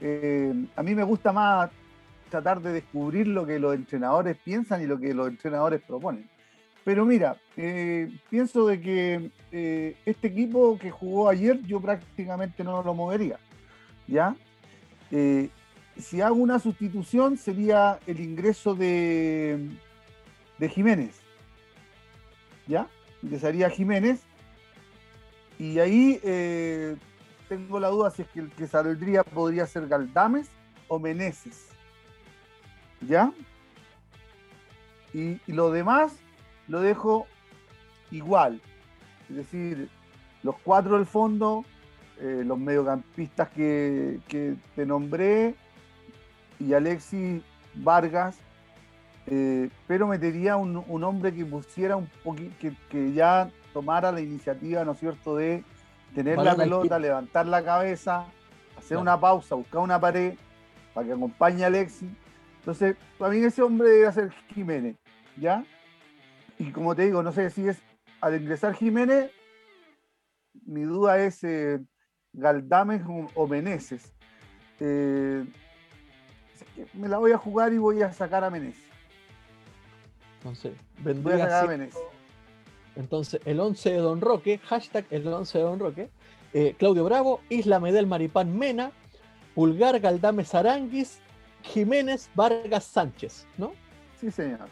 [0.01, 1.69] eh, a mí me gusta más
[2.29, 6.27] tratar de descubrir lo que los entrenadores piensan y lo que los entrenadores proponen.
[6.87, 12.81] Pero mira, eh, pienso de que eh, este equipo que jugó ayer yo prácticamente no
[12.81, 13.37] lo movería,
[14.07, 14.37] ¿ya?
[15.11, 15.49] Eh,
[15.97, 19.67] si hago una sustitución sería el ingreso de,
[20.57, 21.19] de Jiménez.
[22.67, 22.87] ¿Ya?
[23.21, 24.21] Ingresaría Jiménez.
[25.59, 26.21] Y ahí
[27.49, 30.47] tengo la duda si es que el que saldría podría ser Galdames
[30.87, 31.67] o Meneses.
[33.01, 33.33] ¿Ya?
[35.13, 36.13] Y lo demás
[36.67, 37.27] lo dejo
[38.11, 38.61] igual.
[39.29, 39.89] Es decir,
[40.43, 41.65] los cuatro del fondo,
[42.19, 45.55] eh, los mediocampistas que, que, te nombré
[46.59, 47.41] y Alexis
[47.75, 48.37] Vargas,
[49.27, 54.21] eh, pero metería un, un, hombre que pusiera un poquito, que, que, ya tomara la
[54.21, 55.63] iniciativa, ¿no es cierto?, de
[56.15, 58.25] tener la pelota, levantar la cabeza,
[58.77, 60.35] hacer una pausa, buscar una pared
[60.93, 62.09] para que acompañe a Alexis.
[62.59, 64.95] Entonces, para mí ese hombre debe ser Jiménez,
[65.35, 65.63] ¿ya?
[66.59, 67.77] Y como te digo, no sé si es
[68.21, 69.31] al ingresar Jiménez,
[70.65, 71.79] mi duda es eh,
[72.33, 73.03] Galdames
[73.35, 74.13] o Meneses.
[74.79, 75.45] Eh,
[76.93, 78.83] me la voy a jugar y voy a sacar a Meneses.
[80.39, 82.01] Entonces, voy a sacar a Meneses.
[82.95, 86.09] Entonces, el 11 de Don Roque, hashtag el 11 de Don Roque,
[86.53, 88.91] eh, Claudio Bravo, Isla Medel Maripán Mena,
[89.53, 91.19] Pulgar Galdames Aranguis,
[91.61, 93.73] Jiménez Vargas Sánchez, ¿no?
[94.19, 94.69] Sí, señor.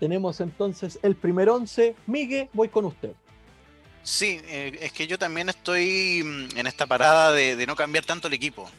[0.00, 1.94] Tenemos entonces el primer 11.
[2.06, 3.12] Miguel, voy con usted.
[4.02, 8.28] Sí, eh, es que yo también estoy mm, en esta parada de, no cambiar tanto
[8.28, 8.70] el equipo.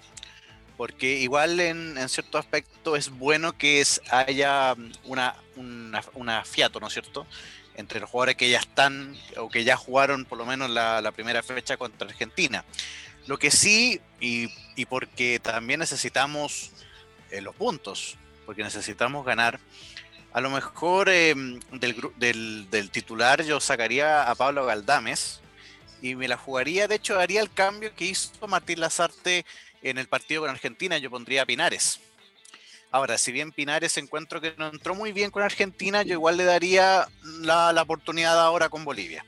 [0.77, 6.87] Porque igual en, cierto aspecto es bueno que es, haya una, una, una, fiato, ¿no
[6.87, 7.27] es cierto?
[7.75, 11.11] Entre los jugadores que ya están o que ya jugaron por lo menos la, la
[11.11, 12.63] primera fecha contra Argentina.
[13.27, 16.71] Lo que sí, y, y porque también necesitamos
[17.31, 19.59] eh, los puntos, porque necesitamos ganar,
[20.31, 21.33] a lo mejor eh,
[21.71, 25.41] del, del, del, titular yo sacaría a Pablo Galdames
[26.01, 29.45] y me la jugaría, de hecho haría el cambio que hizo Martín Lazarte
[29.81, 31.99] en el partido con Argentina, yo pondría a Pinares.
[32.91, 36.43] Ahora, si bien Pinares encuentro que no entró muy bien con Argentina, yo igual le
[36.43, 37.07] daría
[37.41, 39.23] la, la oportunidad ahora con Bolivia.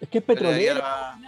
[0.00, 1.18] Es que es petrolero, la...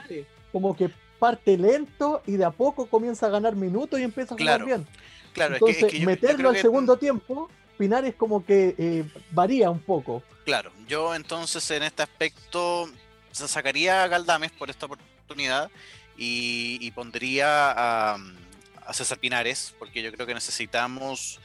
[0.50, 4.38] como que parte lento y de a poco comienza a ganar minutos y empieza a
[4.38, 4.86] jugar claro, bien.
[5.32, 6.62] Claro, Entonces, es que, es que yo, meterlo yo al que...
[6.62, 7.48] segundo tiempo
[7.80, 10.22] Pinares como que eh, varía un poco.
[10.44, 12.90] Claro, yo entonces en este aspecto
[13.32, 15.70] sacaría a Galdames por esta oportunidad
[16.14, 18.18] y, pondría a,
[18.84, 21.40] a, César Pinares, porque yo creo que necesitamos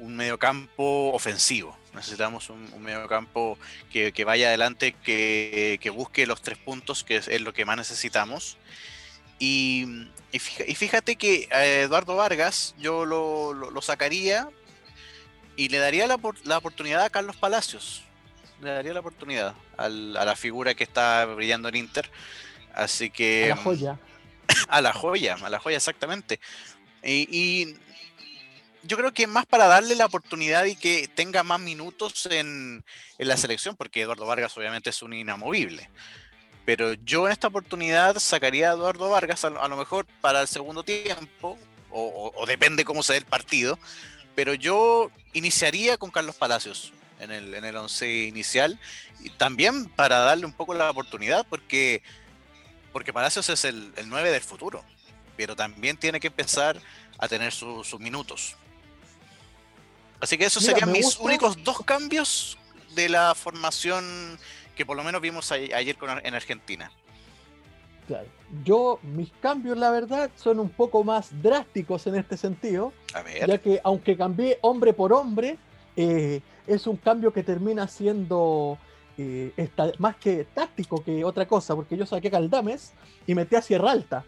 [0.00, 1.76] un mediocampo ofensivo.
[1.92, 3.58] Necesitamos un, un mediocampo
[3.90, 8.58] que, vaya adelante, que, que, busque los tres puntos, que es, lo que más necesitamos.
[9.40, 14.48] Y, y, fíjate que a Eduardo Vargas yo lo sacaría
[15.56, 18.02] y le daría la, la, oportunidad a Carlos Palacios.
[18.60, 22.10] Le daría la oportunidad al, a la figura que está brillando en Inter.
[22.74, 23.52] Así que.
[23.52, 23.98] A la joya.
[24.68, 26.38] A la joya, a la joya, exactamente.
[27.02, 27.76] Y, y,
[28.82, 32.84] yo creo que más para darle la oportunidad y que tenga más minutos en,
[33.18, 35.88] en la selección, porque Eduardo Vargas obviamente es un inamovible.
[36.66, 40.48] Pero yo en esta oportunidad sacaría a Eduardo Vargas a, a lo mejor para el
[40.48, 41.58] segundo tiempo,
[41.90, 43.78] o, o, o depende cómo se dé el partido,
[44.34, 48.78] pero yo iniciaría con Carlos Palacios en el, en el once inicial,
[49.20, 52.02] y también para darle un poco la oportunidad, porque,
[52.92, 54.84] porque Palacios es el, el 9 del futuro,
[55.36, 56.80] pero también tiene que empezar
[57.18, 58.56] a tener su, sus minutos.
[60.20, 61.22] Así que esos Mira, serían mis gusta.
[61.22, 62.58] únicos dos cambios
[62.94, 64.38] de la formación
[64.76, 66.90] que por lo menos vimos ayer con, en Argentina.
[68.06, 68.26] Claro.
[68.64, 72.92] Yo, mis cambios, la verdad, son un poco más drásticos en este sentido.
[73.46, 75.58] Ya que aunque cambié hombre por hombre,
[75.96, 78.78] eh, es un cambio que termina siendo
[79.16, 82.92] eh, esta, más que táctico que otra cosa, porque yo saqué Caldames
[83.26, 84.24] y metí a Sierra Alta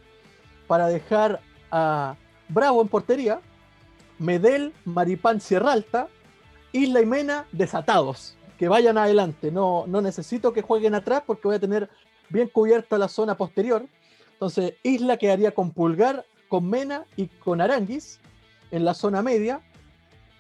[0.66, 1.40] para dejar
[1.70, 2.16] a
[2.48, 3.40] Bravo en portería,
[4.18, 6.08] Medel, Maripán, Sierra Alta,
[6.72, 9.50] Isla y Mena desatados, que vayan adelante.
[9.50, 11.90] No, no necesito que jueguen atrás porque voy a tener
[12.28, 13.86] bien cubierta la zona posterior.
[14.32, 18.20] Entonces, Isla quedaría con Pulgar, con Mena y con Aranguis
[18.70, 19.60] en la zona media.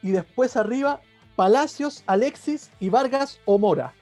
[0.02, 1.00] Y después arriba,
[1.34, 3.94] Palacios, Alexis y Vargas o Mora.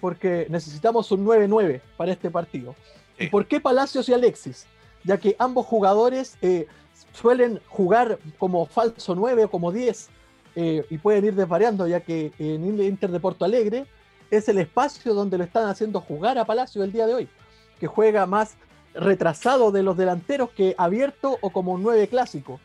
[0.00, 2.74] Porque necesitamos un 9-9 para este partido.
[3.18, 3.24] Sí.
[3.24, 4.66] ¿Y por qué Palacios y Alexis?
[5.04, 6.66] Ya que ambos jugadores eh,
[7.12, 10.10] suelen jugar como falso 9 o como 10
[10.54, 13.86] eh, y pueden ir desvariando, ya que en Inter de Porto Alegre
[14.32, 17.28] es el espacio donde lo están haciendo jugar a Palacio el día de hoy,
[17.78, 18.56] que juega más
[18.94, 22.58] retrasado de los delanteros que abierto o como un 9 clásico.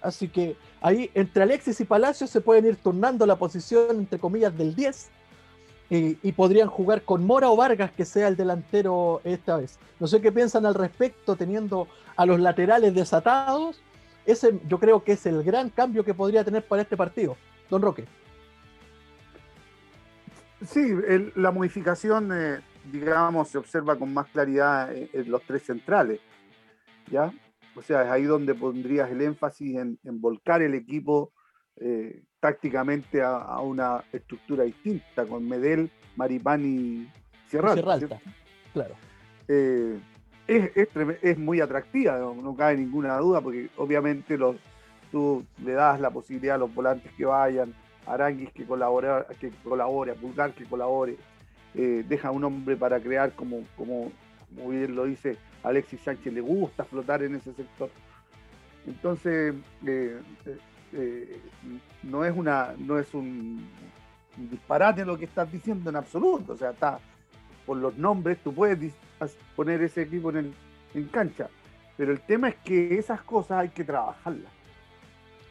[0.00, 4.56] Así que ahí entre Alexis y Palacio se pueden ir turnando la posición, entre comillas,
[4.56, 5.08] del 10
[5.90, 9.76] y, y, podrían jugar con Mora o Vargas, que sea el delantero esta vez.
[9.98, 13.80] No sé qué piensan al respecto, teniendo a los laterales desatados,
[14.24, 17.36] ese yo creo que es el gran cambio que podría tener para este partido.
[17.70, 18.04] Don Roque.
[20.66, 20.92] Sí,
[21.36, 22.60] la modificación, eh,
[22.90, 26.20] digamos, se observa con más claridad en, los tres centrales,
[27.10, 27.32] ¿ya?
[27.76, 31.32] O sea, es ahí donde pondrías el énfasis en, volcar el equipo
[31.76, 37.08] eh, tácticamente a, una estructura distinta, con Medel, Maripán y
[37.46, 37.72] Sierra.
[37.72, 38.20] Alta,
[38.72, 38.94] claro.
[39.46, 39.98] Eh,
[40.48, 40.88] es,
[41.22, 44.56] es, muy atractiva, no, cabe ninguna duda, porque obviamente los,
[45.12, 47.74] tú le das la posibilidad a los volantes que vayan,
[48.08, 49.08] Aranguis que colabore,
[49.40, 51.16] que colabore, a Pulgar que colabore,
[51.74, 54.10] eh, deja un hombre para crear como, como,
[54.54, 57.90] como bien lo dice Alexis Sánchez, le gusta flotar en ese sector.
[58.86, 59.54] Entonces,
[59.86, 60.18] eh,
[60.92, 61.40] eh,
[62.02, 63.68] no es una, no es un,
[64.36, 66.52] disparate lo que estás diciendo en absoluto.
[66.52, 66.98] O sea, está
[67.66, 68.94] por los nombres, tú puedes
[69.54, 70.54] poner ese equipo en,
[70.94, 71.48] en cancha.
[71.96, 74.52] Pero el tema es que esas cosas hay que trabajarlas.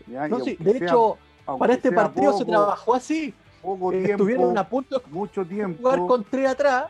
[0.07, 1.17] No, sí, de hecho,
[1.55, 3.33] para este partido se trabajó así.
[3.61, 5.81] Poco eh, estuvieron a punto de mucho tiempo.
[5.81, 6.85] jugar con tres atrás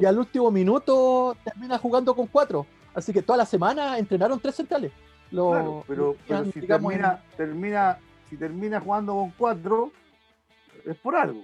[0.00, 2.66] y al último minuto termina jugando con cuatro.
[2.94, 4.92] Así que toda la semana entrenaron tres centrales.
[5.30, 6.16] pero,
[6.52, 7.98] si termina, termina,
[8.28, 9.92] si termina jugando con cuatro,
[10.84, 11.42] es por algo.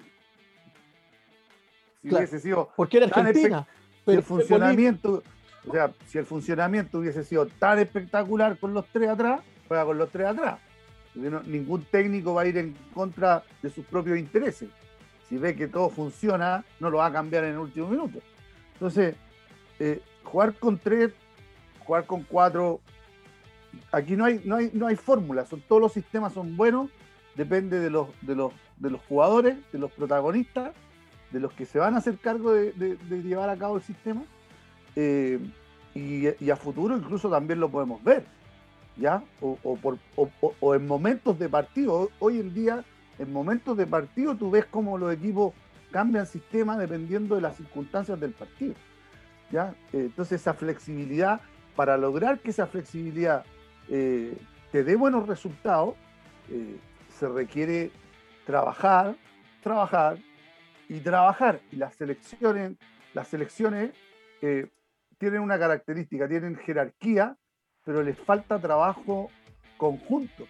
[2.03, 3.67] Si hubiese sido porque era Argentina.
[4.07, 5.23] el funcionamiento,
[5.67, 9.99] o sea, si el funcionamiento hubiese sido tan espectacular con los tres atrás, juega con
[9.99, 10.59] los tres atrás
[11.17, 14.69] ningún técnico va a ir en contra de sus propios intereses.
[15.29, 18.21] Si ve que todo funciona, no lo va a cambiar en el último minuto.
[18.75, 19.17] Entonces,
[19.79, 21.13] eh, jugar con tres,
[21.85, 22.81] jugar con cuatro,
[23.93, 26.91] aquí no hay, no hay, no hay fórmula, todos los sistemas son buenos,
[27.35, 30.73] depende de los, de los, de los jugadores, de los protagonistas,
[31.31, 34.25] de los que se van a hacer cargo de, llevar a cabo el sistema.
[34.95, 35.39] Eh,
[35.95, 38.25] y, a futuro incluso también lo podemos ver.
[38.97, 39.23] ¿Ya?
[39.41, 39.59] O,
[40.61, 42.11] o, en momentos de partido.
[42.19, 42.85] Hoy en día,
[43.19, 45.55] en momentos de partido, tú ves cómo los equipos
[45.91, 48.75] cambian sistema dependiendo de las circunstancias del partido.
[49.51, 49.75] ¿ya?
[49.93, 51.41] Eh, entonces, esa flexibilidad,
[51.75, 53.45] para lograr que esa flexibilidad
[53.89, 54.37] eh,
[54.73, 55.95] te dé buenos resultados,
[56.51, 56.79] eh,
[57.19, 57.91] se requiere
[58.47, 59.17] trabajar,
[59.63, 60.19] trabajar
[60.89, 61.61] y trabajar.
[61.71, 62.73] Y las selecciones,
[63.15, 63.93] las selecciones
[65.19, 67.37] tienen una característica, tienen jerarquía
[67.87, 69.31] pero les falta trabajo
[69.79, 70.45] conjunto.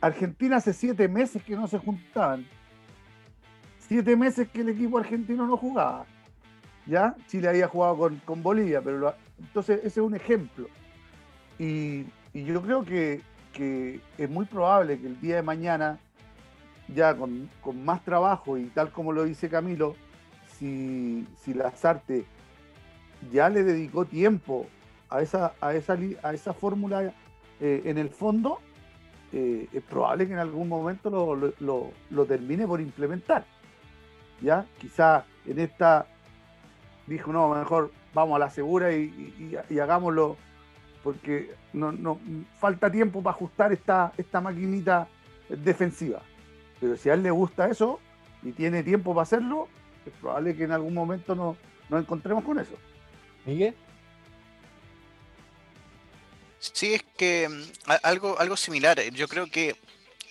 [0.00, 2.46] Argentina hace siete meses que no se juntaban.
[3.78, 6.06] Siete meses que el equipo argentino no jugaba.
[6.86, 7.14] ¿Ya?
[7.28, 10.66] Chile había jugado con, Bolivia, pero entonces ese es un ejemplo.
[11.58, 13.20] Y, yo creo que,
[14.16, 15.98] es muy probable que el día de mañana,
[16.88, 17.50] ya con,
[17.84, 19.94] más trabajo y tal como lo dice Camilo,
[20.58, 22.24] si, si Lazarte
[23.30, 24.66] ya le dedicó tiempo
[25.10, 27.12] a esa, a esa, a esa fórmula
[27.60, 28.60] eh, en el fondo,
[29.32, 33.44] eh, es probable que en algún momento lo, termine por implementar.
[34.40, 34.64] ¿Ya?
[34.78, 36.06] Quizá en esta
[37.06, 40.36] dijo, no, mejor vamos a la segura y, hagámoslo,
[41.02, 42.18] porque no, no,
[42.58, 45.08] falta tiempo para ajustar esta, esta maquinita
[45.48, 46.22] defensiva.
[46.80, 48.00] Pero si a él le gusta eso
[48.42, 49.68] y tiene tiempo para hacerlo,
[50.06, 51.56] es probable que en algún momento nos,
[51.90, 52.74] nos encontremos con eso.
[53.44, 53.74] Miguel.
[56.60, 59.00] Sí, es que mm, algo, algo similar.
[59.00, 59.76] Eh, yo creo que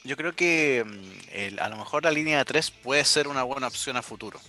[0.04, 3.68] yo creo que mm, a lo mejor la línea de 3 puede ser una buena
[3.68, 4.40] opción a futuro.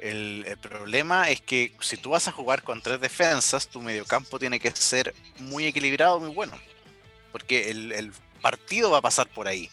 [0.00, 4.58] El, problema es que si tú vas a jugar con tres defensas, tu mediocampo tiene
[4.58, 6.58] que ser muy equilibrado, muy bueno.
[7.30, 9.70] Porque el, el partido va a pasar por ahí.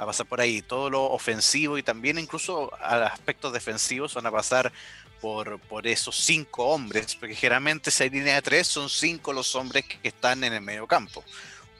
[0.00, 0.62] Va a pasar por ahí.
[0.62, 4.72] Todo lo ofensivo y también incluso a aspectos defensivos van a pasar
[5.20, 9.54] por, por esos cinco hombres, porque generalmente si hay línea de tres son cinco los
[9.54, 11.24] hombres que están en el medio campo,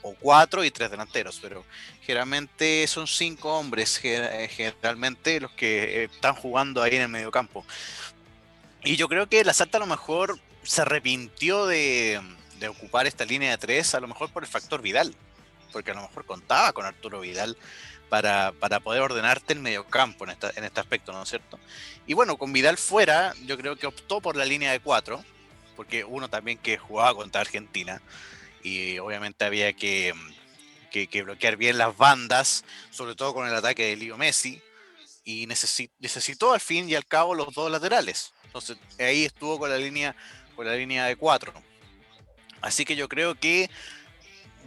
[0.03, 1.65] o cuatro y tres delanteros, pero
[2.03, 7.31] generalmente son cinco hombres eh, generalmente los que eh, están jugando ahí en el medio
[7.31, 7.65] campo.
[8.83, 12.21] Y yo creo que la Salta a lo mejor se arrepintió de,
[12.59, 15.15] de ocupar esta línea de tres, a lo mejor por el factor Vidal,
[15.73, 17.57] porque a lo mejor contaba con Arturo Vidal
[18.11, 21.59] para, poder ordenarte el mediocampo en, en este aspecto, ¿no es cierto?
[22.07, 25.25] Y bueno, con Vidal fuera, yo creo que optó por la línea de cuatro,
[25.77, 28.03] porque uno también que jugaba contra Argentina,
[28.63, 30.13] y obviamente había que,
[30.91, 34.61] que, bloquear bien las bandas, sobre todo con el ataque de Leo Messi,
[35.25, 38.35] y necesitó al fin y al cabo los dos laterales.
[38.45, 40.17] Entonces ahí estuvo con la línea,
[40.57, 41.53] con la línea de cuatro.
[42.61, 43.71] Así que yo creo que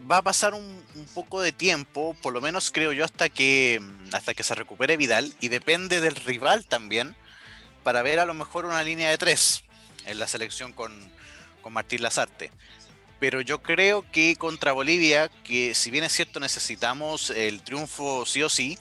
[0.10, 0.84] va a pasar un,
[1.14, 5.34] poco de tiempo, por lo menos creo yo, hasta que, hasta que se recupere Vidal,
[5.40, 7.15] y depende del rival también,
[7.84, 9.64] para ver a lo mejor una línea de tres
[10.06, 10.94] en la selección con,
[11.61, 12.52] con Martín Lazarte.
[13.20, 18.44] pero yo creo que contra Bolivia, que si bien es cierto necesitamos el triunfo sí
[18.44, 18.78] o sí,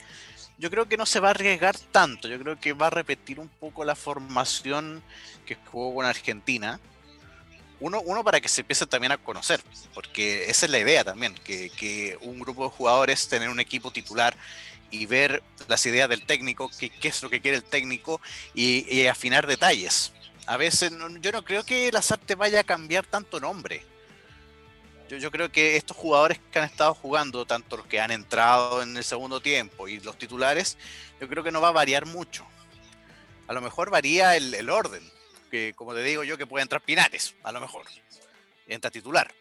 [0.57, 2.27] yo creo que no se va a arriesgar tanto.
[2.27, 5.03] Yo creo que va a repetir un poco la formación
[5.45, 6.79] que jugó con Argentina.
[7.83, 9.61] Uno, uno para que se empiece también a conocer,
[9.93, 14.35] porque esa es la idea también, que, un grupo de jugadores, tener un equipo titular
[14.89, 18.21] y ver las ideas del técnico, qué, es lo que quiere el técnico
[18.53, 20.13] y, afinar detalles.
[20.45, 20.91] A veces
[21.21, 23.85] yo no creo que la SARTE vaya a cambiar tanto nombre
[25.19, 28.95] yo, creo que estos jugadores que han estado jugando, tanto los que han entrado en
[28.95, 30.77] el segundo tiempo y los titulares,
[31.19, 32.45] yo creo que no va a variar mucho.
[33.47, 35.03] A lo mejor varía el, orden,
[35.53, 37.83] que como te digo yo, que puede entrar Pinares, a lo mejor,
[38.67, 39.31] entra titular.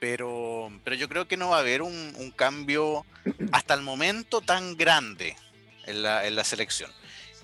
[0.00, 3.06] Pero, pero yo creo que no va a haber un, cambio
[3.52, 5.36] hasta el momento tan grande
[5.86, 6.90] en la, en la selección.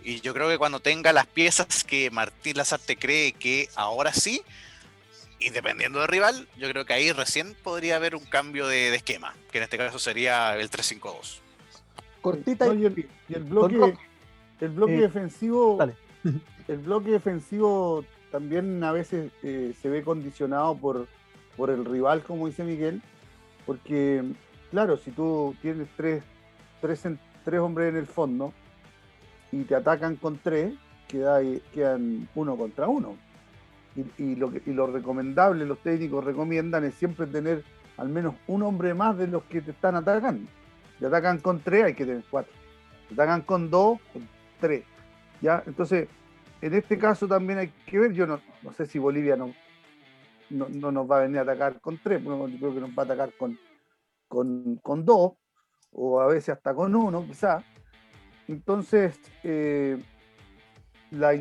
[0.03, 4.43] Y yo creo que cuando tenga las piezas que Martín Lazarte cree que ahora sí,
[5.39, 9.37] y dependiendo del rival, yo creo que ahí recién podría haber un cambio de, esquema,
[9.53, 11.39] que en este caso sería el 3-5-2.
[12.23, 13.97] Cortita y, el, bloque,
[14.61, 15.79] el bloque eh, defensivo.
[16.69, 21.07] El bloque defensivo también a veces eh, se ve condicionado por,
[21.57, 23.03] por el rival, como dice Miguel,
[23.65, 24.23] porque,
[24.71, 26.23] claro, si tú tienes tres,
[26.81, 28.53] tres, hombres en el fondo
[29.51, 30.75] y te atacan con tres,
[31.09, 31.41] queda,
[31.73, 33.17] quedan uno contra uno
[34.19, 37.65] y, lo lo recomendable, los técnicos recomiendan es siempre tener
[37.97, 40.49] al menos un hombre más de los que te están atacando.
[41.01, 42.53] Te atacan con tres, hay que tener cuatro.
[43.09, 44.29] Te atacan con dos, con
[44.61, 44.85] tres.
[45.41, 45.63] ¿ya?
[45.67, 46.09] Entonces,
[46.61, 49.55] en este caso también hay que ver, yo no, no sé si Bolivia no,
[50.51, 53.07] no, nos va a venir a atacar con tres, yo creo que nos va a
[53.07, 53.59] atacar con,
[54.29, 55.33] con, con dos,
[55.93, 57.65] o a veces hasta con uno, quizás.
[58.47, 59.99] Entonces, eh,
[61.11, 61.35] la,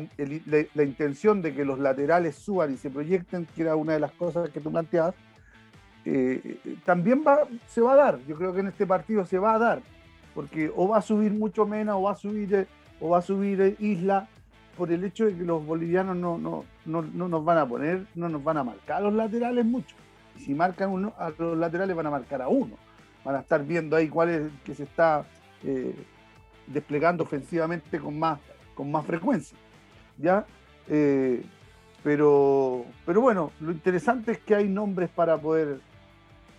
[0.82, 4.50] intención de que los laterales suban y se proyecten, que era una de las cosas
[4.50, 5.14] que tú planteabas,
[6.04, 8.18] eh, también va, se va a dar.
[8.26, 9.82] Yo creo que en este partido se va a dar,
[10.34, 12.66] porque o va a subir mucho menos, o va a subir, eh,
[13.00, 14.28] o va a subir eh, Isla,
[14.78, 18.06] por el hecho de que los bolivianos no, no, no, no, nos van a poner,
[18.14, 19.96] no nos van a marcar a los laterales mucho.
[20.38, 22.76] Si marcan uno, a los laterales van a marcar a uno.
[23.24, 25.26] Van a estar viendo ahí cuál es que se está
[26.68, 28.38] desplegando ofensivamente con más
[28.78, 29.58] con más frecuencia.
[30.18, 30.46] ¿ya?
[30.86, 31.42] Eh,
[32.04, 35.80] pero, pero bueno, lo interesante es que hay nombres para poder,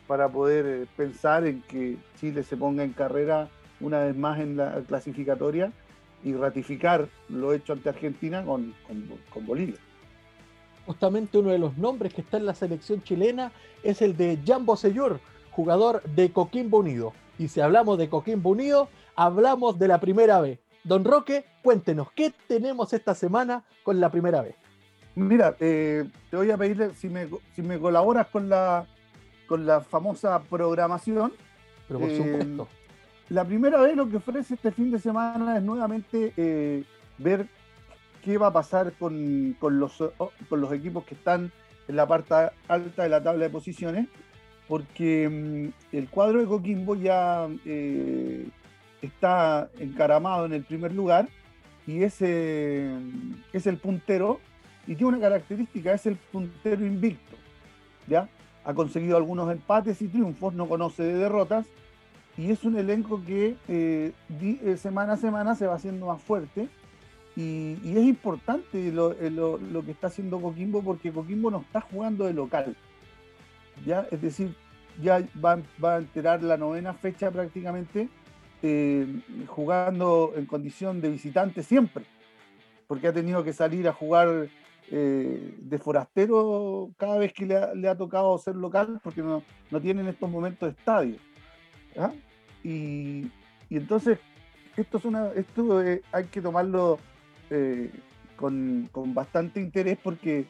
[0.06, 3.48] para poder eh, pensar en que Chile se ponga en carrera
[3.80, 5.72] una vez más en la clasificatoria
[6.24, 8.74] y ratificar lo hecho ante Argentina con,
[9.34, 9.78] con, Bolivia.
[10.86, 13.52] Justamente uno de los nombres que está en la selección chilena
[13.84, 15.20] es el de Jambo Seyur,
[15.52, 17.14] jugador de Coquimbo Unido.
[17.38, 20.60] Y si hablamos de Coquimbo Unido, hablamos de la primera vez.
[20.84, 24.56] Don Roque, cuéntenos, ¿qué tenemos esta semana con la primera vez?
[25.16, 28.88] Mira, eh, te voy a pedirle si me, si me colaboras con la,
[29.48, 31.34] con la famosa programación.
[31.88, 32.68] Pero por supuesto.
[33.30, 36.84] Eh, la primera vez lo que ofrece este fin de semana es nuevamente eh,
[37.18, 37.48] ver
[38.24, 40.04] qué va a pasar con, los,
[40.50, 41.52] con los equipos que están
[41.88, 42.34] en la parte
[42.68, 44.08] alta de la tabla de posiciones,
[44.68, 47.48] porque mm, el cuadro de Coquimbo ya
[49.02, 51.30] está encaramado en el primer lugar
[51.88, 52.92] y ese
[53.54, 54.40] es el puntero
[54.86, 57.38] y tiene una característica, es el puntero invicto.
[58.08, 58.28] ¿ya?
[58.66, 61.66] Ha conseguido algunos empates y triunfos, no conoce de derrotas
[62.40, 66.70] y es un elenco que eh, eh, semana a semana se va haciendo más fuerte
[67.36, 71.82] y, es importante lo, eh, lo, lo, que está haciendo Coquimbo porque Coquimbo no está
[71.82, 72.78] jugando de local.
[73.86, 74.08] ¿ya?
[74.10, 74.56] Es decir,
[75.02, 78.08] ya va, va a enterar la novena fecha prácticamente
[79.48, 82.06] jugando en condición de visitante siempre,
[82.88, 84.50] porque ha tenido que salir a jugar
[84.92, 90.08] de forastero cada vez que le ha, tocado ser local, porque no, no tiene en
[90.08, 91.16] estos momentos estadio.
[92.64, 93.32] Y,
[93.70, 94.20] entonces,
[94.78, 97.00] esto, es una, esto eh, hay que tomarlo
[98.36, 100.46] con, con, bastante interés, porque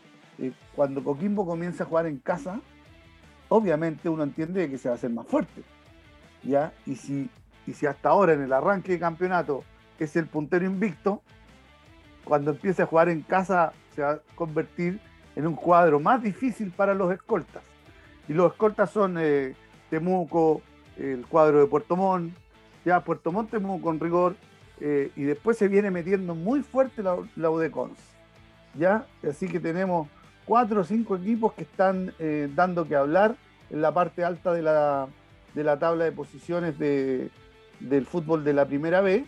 [0.75, 2.59] cuando Coquimbo comienza a jugar en casa,
[3.47, 5.63] obviamente uno entiende que se va a hacer más fuerte.
[6.43, 6.73] ¿ya?
[6.85, 7.29] Y si
[7.69, 9.63] y si hasta ahora en el arranque de campeonato
[9.99, 11.21] es el puntero invicto,
[12.23, 14.99] cuando empiece a jugar en casa se va a convertir
[15.35, 17.61] en un cuadro más difícil para los escoltas.
[18.27, 19.55] Y los escoltas son eh,
[19.91, 20.63] Temuco,
[20.99, 22.33] el cuadro de Puerto Montt,
[22.85, 23.51] ya Puerto Montt,
[23.81, 24.35] con rigor,
[24.79, 27.97] eh, y después se viene metiendo muy fuerte la, la UDECONS.
[28.77, 29.05] ¿ya?
[29.27, 30.07] Así que tenemos
[30.45, 33.35] cuatro o cinco equipos que están eh, dando que hablar
[33.69, 35.07] en la parte alta de la,
[35.53, 37.29] de la tabla de posiciones de,
[37.79, 39.25] del fútbol de la primera B.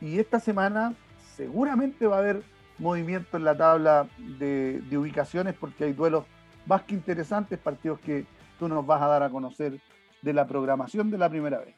[0.00, 0.94] Y esta semana
[1.36, 2.42] seguramente va a haber
[2.78, 6.24] movimiento en la tabla de, ubicaciones porque hay duelos
[6.66, 8.26] más que interesantes partidos que
[8.58, 9.78] tú nos vas a dar a conocer
[10.22, 11.74] de la programación de la primera vez.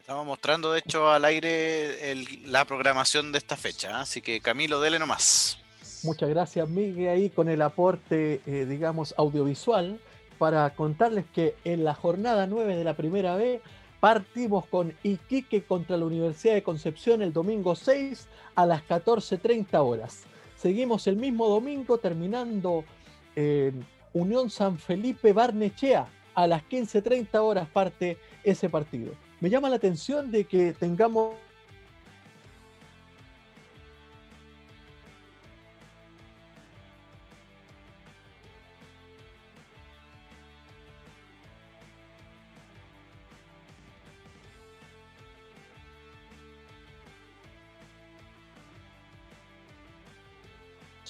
[0.00, 4.00] Estamos mostrando, de hecho, al aire la programación de esta fecha, ¿ah?
[4.00, 5.58] así que Camilo, dele nomás.
[6.02, 10.00] Muchas gracias, Miguel, ahí con el aporte, eh, digamos, audiovisual,
[10.38, 13.60] para contarles que en la jornada 9 de la primera B
[14.00, 18.26] partimos con Iquique contra la Universidad de Concepción el domingo 6
[18.56, 20.24] a las 14.30 horas.
[20.56, 22.84] Seguimos el mismo domingo terminando
[23.36, 29.12] en Unión San Felipe Barnechea a las 15.30 horas parte ese partido.
[29.40, 31.34] Me llama la atención de que tengamos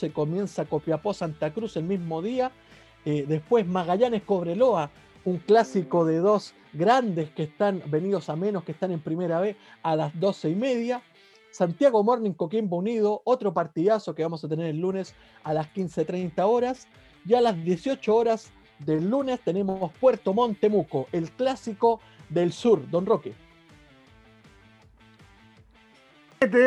[0.03, 2.51] se comienza Copiapó Santa Cruz el mismo día,
[3.05, 4.91] eh, después Magallanes Cobreloa,
[5.25, 9.57] un clásico de dos grandes que están venidos a menos, que están en primera B
[9.83, 11.03] a las doce y media.
[11.51, 16.33] Santiago Morning Coquimbo Unido, otro partidazo que vamos a tener el lunes a las 15.30
[16.47, 16.89] horas.
[17.27, 18.51] Y a las 18 horas
[18.81, 23.35] del lunes tenemos Puerto Montemuco, el clásico del sur, Don Roque.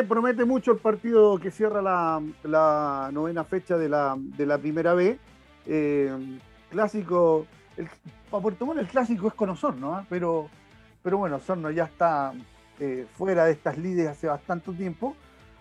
[0.08, 5.20] Promete, mucho el partido que cierra la, novena fecha de la, primera B.
[5.66, 7.46] Eh, clásico,
[7.78, 7.88] el,
[8.30, 10.06] para Puerto Montt el clásico es con Osorno, ¿ah?
[10.10, 10.50] pero,
[11.04, 12.34] pero bueno, Osorno ya está
[12.80, 15.16] eh, fuera de estas lides hace bastante tiempo,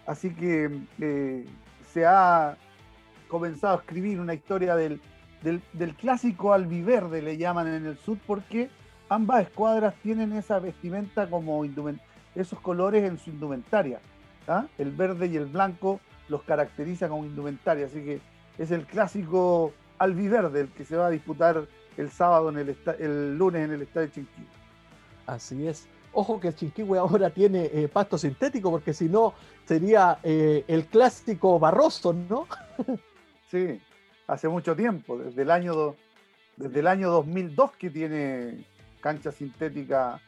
[0.07, 0.71] así que
[1.01, 1.45] eh,
[1.93, 2.57] se ha
[3.29, 5.01] comenzado a escribir una historia del,
[5.43, 8.71] del, clásico albiverde, le llaman en el sur, porque
[9.09, 11.65] ambas escuadras tienen esa vestimenta como
[12.35, 14.01] esos colores en su indumentaria.
[14.49, 14.67] ¿ah?
[14.79, 18.21] El verde y el blanco los caracteriza como indumentaria, así que
[18.59, 21.67] es el clásico albiverde el que se va a disputar
[21.97, 24.47] el sábado, en el, el lunes en el estadio Chinquihue.
[25.27, 25.87] Así es.
[26.13, 29.35] Ojo que el Chinquihue ahora tiene eh, pasto sintético, porque si no
[29.65, 32.47] sería eh, el clásico barroso, ¿no?
[33.51, 33.81] sí,
[34.27, 35.97] hace mucho tiempo, desde el año,
[36.57, 38.65] desde el año 2002 que tiene
[39.01, 40.21] cancha sintética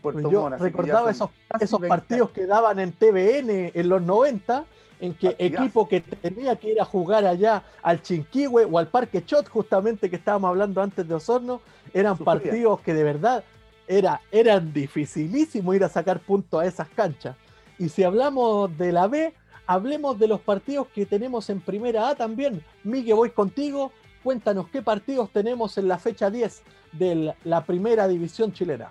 [0.00, 1.30] pues yo recordaba esos,
[1.60, 4.64] esos partidos que daban en TVN en los 90,
[5.00, 9.24] en que equipo que tenía que ir a jugar allá al Chinquihue o al Parque
[9.24, 11.60] Chot, justamente que estábamos hablando antes de Osorno,
[11.92, 13.44] eran partidos que de verdad
[13.86, 17.36] era, eran dificilísimo ir a sacar puntos a esas canchas.
[17.78, 19.34] Y si hablamos de la B,
[19.66, 22.64] hablemos de los partidos que tenemos en primera A también.
[22.82, 23.92] Miguel, voy contigo.
[24.22, 26.62] Cuéntanos qué partidos tenemos en la fecha 10
[26.92, 28.90] de la primera división chilena.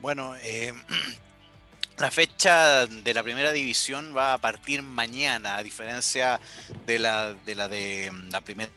[0.00, 0.72] Bueno, eh,
[2.00, 6.40] la fecha de la primera división va a partir mañana, a diferencia
[6.86, 8.70] de la de la, mm, primera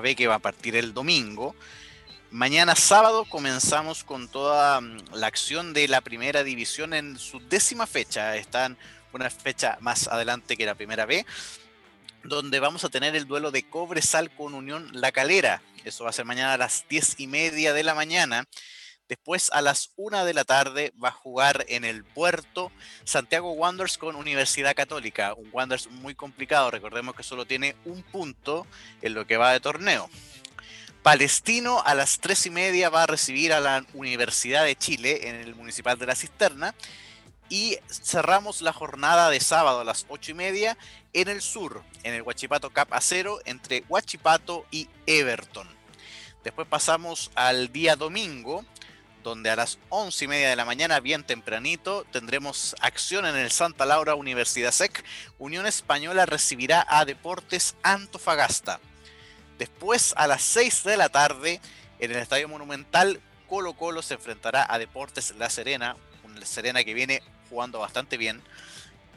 [0.00, 1.56] B que va a partir el domingo.
[2.30, 7.88] Mañana sábado comenzamos con toda mm, la acción de la primera división en su décima
[7.88, 8.36] fecha.
[8.36, 8.78] Están
[9.12, 11.26] una fecha más adelante que la primera B,
[12.22, 15.62] donde vamos a tener el duelo de Cobresal con Unión La Calera.
[15.84, 18.46] Eso va a ser mañana a las diez y media de la mañana.
[19.08, 22.72] Después a las 1 de la tarde va a jugar en el puerto
[23.04, 25.34] Santiago Wanderers con Universidad Católica.
[25.34, 28.66] Un Wanderers muy complicado, recordemos que solo tiene un punto
[29.02, 30.08] en lo que va de torneo.
[31.02, 35.34] Palestino a las 3 y media va a recibir a la Universidad de Chile en
[35.34, 36.74] el Municipal de la Cisterna.
[37.48, 40.78] Y cerramos la jornada de sábado a las 8 y media
[41.12, 45.68] en el sur, en el Huachipato Cap Acero, entre Huachipato y Everton.
[46.44, 48.64] Después pasamos al día domingo,
[49.22, 53.50] donde a las once y media de la mañana, bien tempranito, tendremos acción en el
[53.50, 55.04] Santa Laura Universidad SEC.
[55.38, 58.80] Unión Española recibirá a Deportes Antofagasta.
[59.58, 61.60] Después, a las 6 de la tarde,
[61.98, 66.94] en el Estadio Monumental, Colo Colo se enfrentará a Deportes La Serena, una Serena que
[66.94, 68.42] viene jugando bastante bien.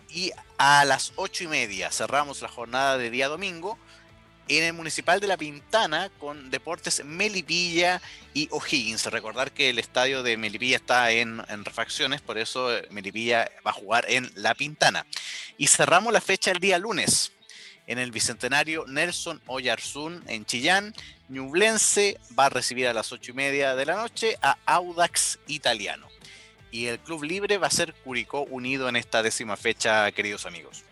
[0.10, 3.78] Y a las ocho y media cerramos la jornada de día domingo
[4.48, 8.02] en el Municipal de La Pintana con Deportes Melipilla
[8.34, 9.06] y O'Higgins.
[9.08, 13.74] Recordar que el estadio de Melipilla está en, refacciones, por eso eh, Melipilla va a
[13.74, 15.06] jugar en La Pintana.
[15.58, 17.32] Y cerramos la fecha el día lunes
[17.88, 20.94] en el Bicentenario Nelson Oyarzún en Chillán.
[21.28, 26.08] Ñublense va a recibir a las ocho y media de la noche a Audax Italiano.
[26.72, 30.84] Y el Club Libre va a ser Curicó Unido en esta décima fecha, queridos amigos.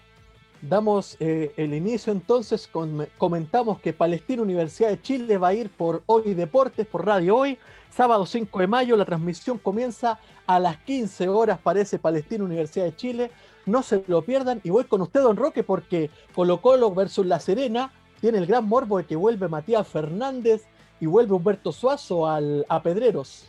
[0.69, 2.69] Damos eh, el inicio entonces,
[3.17, 7.57] comentamos que Palestina Universidad de Chile va a ir por Hoy Deportes, por Radio Hoy,
[7.89, 12.95] sábado 5 de mayo, la transmisión comienza a las 15 horas, parece Palestina Universidad de
[12.95, 13.31] Chile,
[13.65, 17.41] no se lo pierdan y voy con usted, don Roque, porque Colo Colo versus La
[17.41, 17.91] Serena,
[18.21, 20.63] tiene el gran morbo de que vuelve Matías Fernández
[21.01, 23.47] y vuelve Humberto Suazo al, a Pedreros.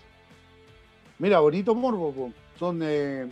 [1.20, 3.28] Mira, bonito morbo, son, eh,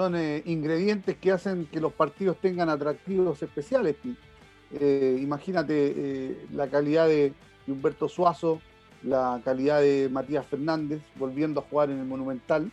[0.00, 3.96] son eh, ingredientes que hacen que los partidos tengan atractivos especiales.
[4.72, 7.34] Eh, imagínate la calidad de
[7.66, 8.62] Humberto Suazo,
[9.02, 12.72] la calidad de Matías Fernández volviendo a jugar en el Monumental.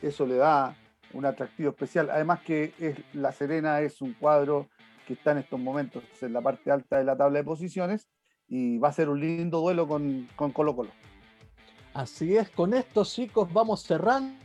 [0.00, 0.74] eso le da
[1.12, 2.08] un atractivo especial.
[2.08, 2.72] Además que
[3.12, 4.70] La Serena es un cuadro
[5.06, 8.08] que está en estos momentos en la parte alta de la tabla de posiciones
[8.48, 10.92] y va a ser un lindo duelo con, con Colo Colo.
[11.92, 14.41] Así es, con estos chicos vamos cerrando.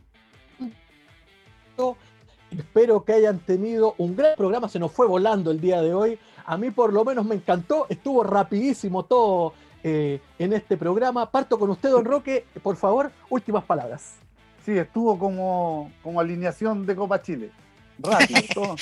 [2.51, 6.19] Espero que hayan tenido un gran programa, se nos fue volando el día de hoy.
[6.45, 11.29] A mí por lo menos me encantó, estuvo rapidísimo todo eh, en este programa.
[11.29, 14.15] Parto con usted, don Roque, por favor, últimas palabras.
[14.65, 17.51] Sí, estuvo como, como alineación de Copa Chile.
[17.99, 18.75] Rápido, todo,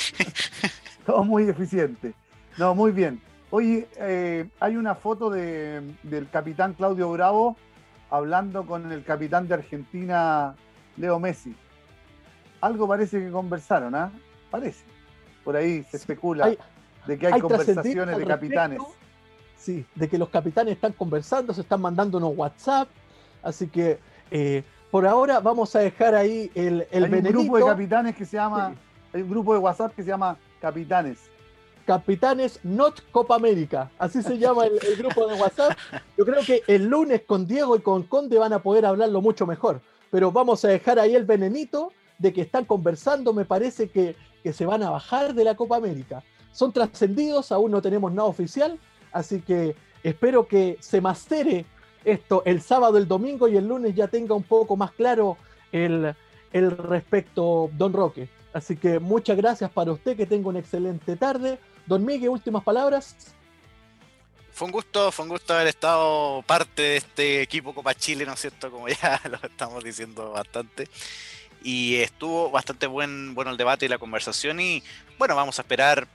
[1.06, 2.14] todo muy eficiente.
[2.58, 3.22] No, muy bien.
[3.50, 7.56] Oye, eh, hay una foto del capitán Claudio Bravo
[8.10, 10.56] hablando con el capitán de Argentina,
[10.98, 11.56] Leo Messi.
[12.66, 14.12] Algo parece que conversaron, ¿ah?
[14.50, 14.84] Parece.
[15.44, 16.50] Por ahí se especula
[17.06, 18.80] de que hay, conversaciones de capitanes.
[19.56, 22.88] Sí, de que los capitanes están conversando, se están mandando unos WhatsApp.
[23.44, 24.00] Así que
[24.32, 28.26] eh, por ahora vamos a dejar ahí el, el hay un grupo de capitanes que
[28.26, 28.74] se llama,
[29.14, 31.20] hay un grupo de WhatsApp que se llama Capitanes.
[31.86, 33.92] Capitanes Not Copa América.
[34.00, 35.78] Así se llama el, grupo de WhatsApp.
[36.18, 39.46] Yo creo que el lunes con Diego y con Conde van a poder hablarlo mucho
[39.46, 39.82] mejor.
[40.10, 43.34] Pero vamos a dejar ahí el venenito de que están conversando.
[43.34, 46.24] Me parece que, que se van a bajar de la Copa América.
[46.52, 48.80] Son trascendidos, aún no tenemos nada oficial.
[49.12, 51.66] Así que espero que se mastere
[52.04, 55.38] esto el sábado, el domingo y el lunes ya tenga un poco más claro
[55.72, 56.16] el,
[56.54, 58.30] el respecto, Don Roque.
[58.54, 61.60] Así que muchas gracias para usted, que tenga una excelente tarde.
[61.86, 63.16] Don Miguel, últimas palabras.
[64.54, 68.32] Fue un gusto, fue un gusto haber estado parte de este equipo Copa Chile, ¿no
[68.32, 68.72] es cierto?
[68.72, 70.88] Como ya lo estamos diciendo bastante.
[71.66, 74.60] Y estuvo bastante buen, bueno el debate y la conversación.
[74.60, 74.84] Y
[75.18, 76.08] bueno, vamos a esperar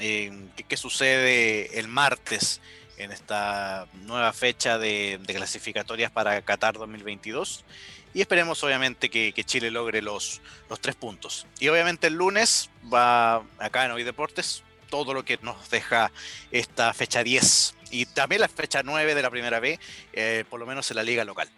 [0.00, 0.30] eh,
[0.68, 2.60] qué, sucede el martes
[2.98, 7.64] en esta nueva fecha de, clasificatorias para Qatar 2022.
[8.12, 11.46] Y esperemos obviamente que, Chile logre los, los tres puntos.
[11.58, 16.12] Y obviamente el lunes va acá en Hoy Deportes todo lo que nos deja
[16.50, 19.78] esta fecha 10 y también la fecha 9 de la primera B,
[20.12, 21.48] eh, por lo menos en la liga local.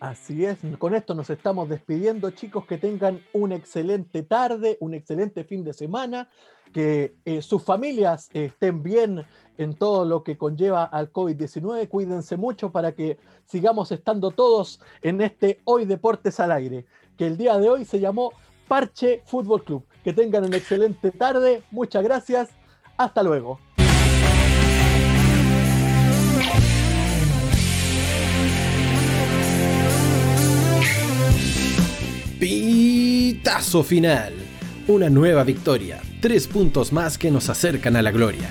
[0.00, 5.42] Así es, con esto nos estamos despidiendo, chicos, que tengan una excelente tarde, un excelente
[5.42, 6.28] fin de semana,
[6.72, 9.24] que eh, sus familias estén bien
[9.56, 15.20] en todo lo que conlleva al COVID-19, cuídense mucho para que sigamos estando todos en
[15.20, 18.32] este Hoy Deportes al Aire, que el día de hoy se llamó
[18.68, 19.84] Parche Fútbol Club.
[20.04, 21.62] Que tengan una excelente tarde.
[21.70, 22.50] Muchas gracias.
[22.96, 23.58] Hasta luego.
[32.38, 34.32] Pitazo final.
[34.86, 36.00] Una nueva victoria.
[36.20, 38.48] Tres puntos más que nos acercan a la gloria.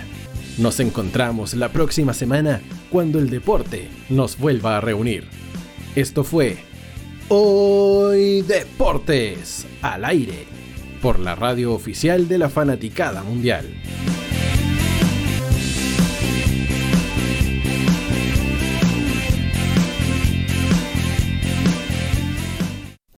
[0.57, 2.59] Nos encontramos la próxima semana
[2.89, 5.23] cuando el deporte nos vuelva a reunir.
[5.95, 6.57] Esto fue
[7.29, 10.45] Hoy Deportes al aire
[11.01, 13.67] por la radio oficial de la Fanaticada Mundial.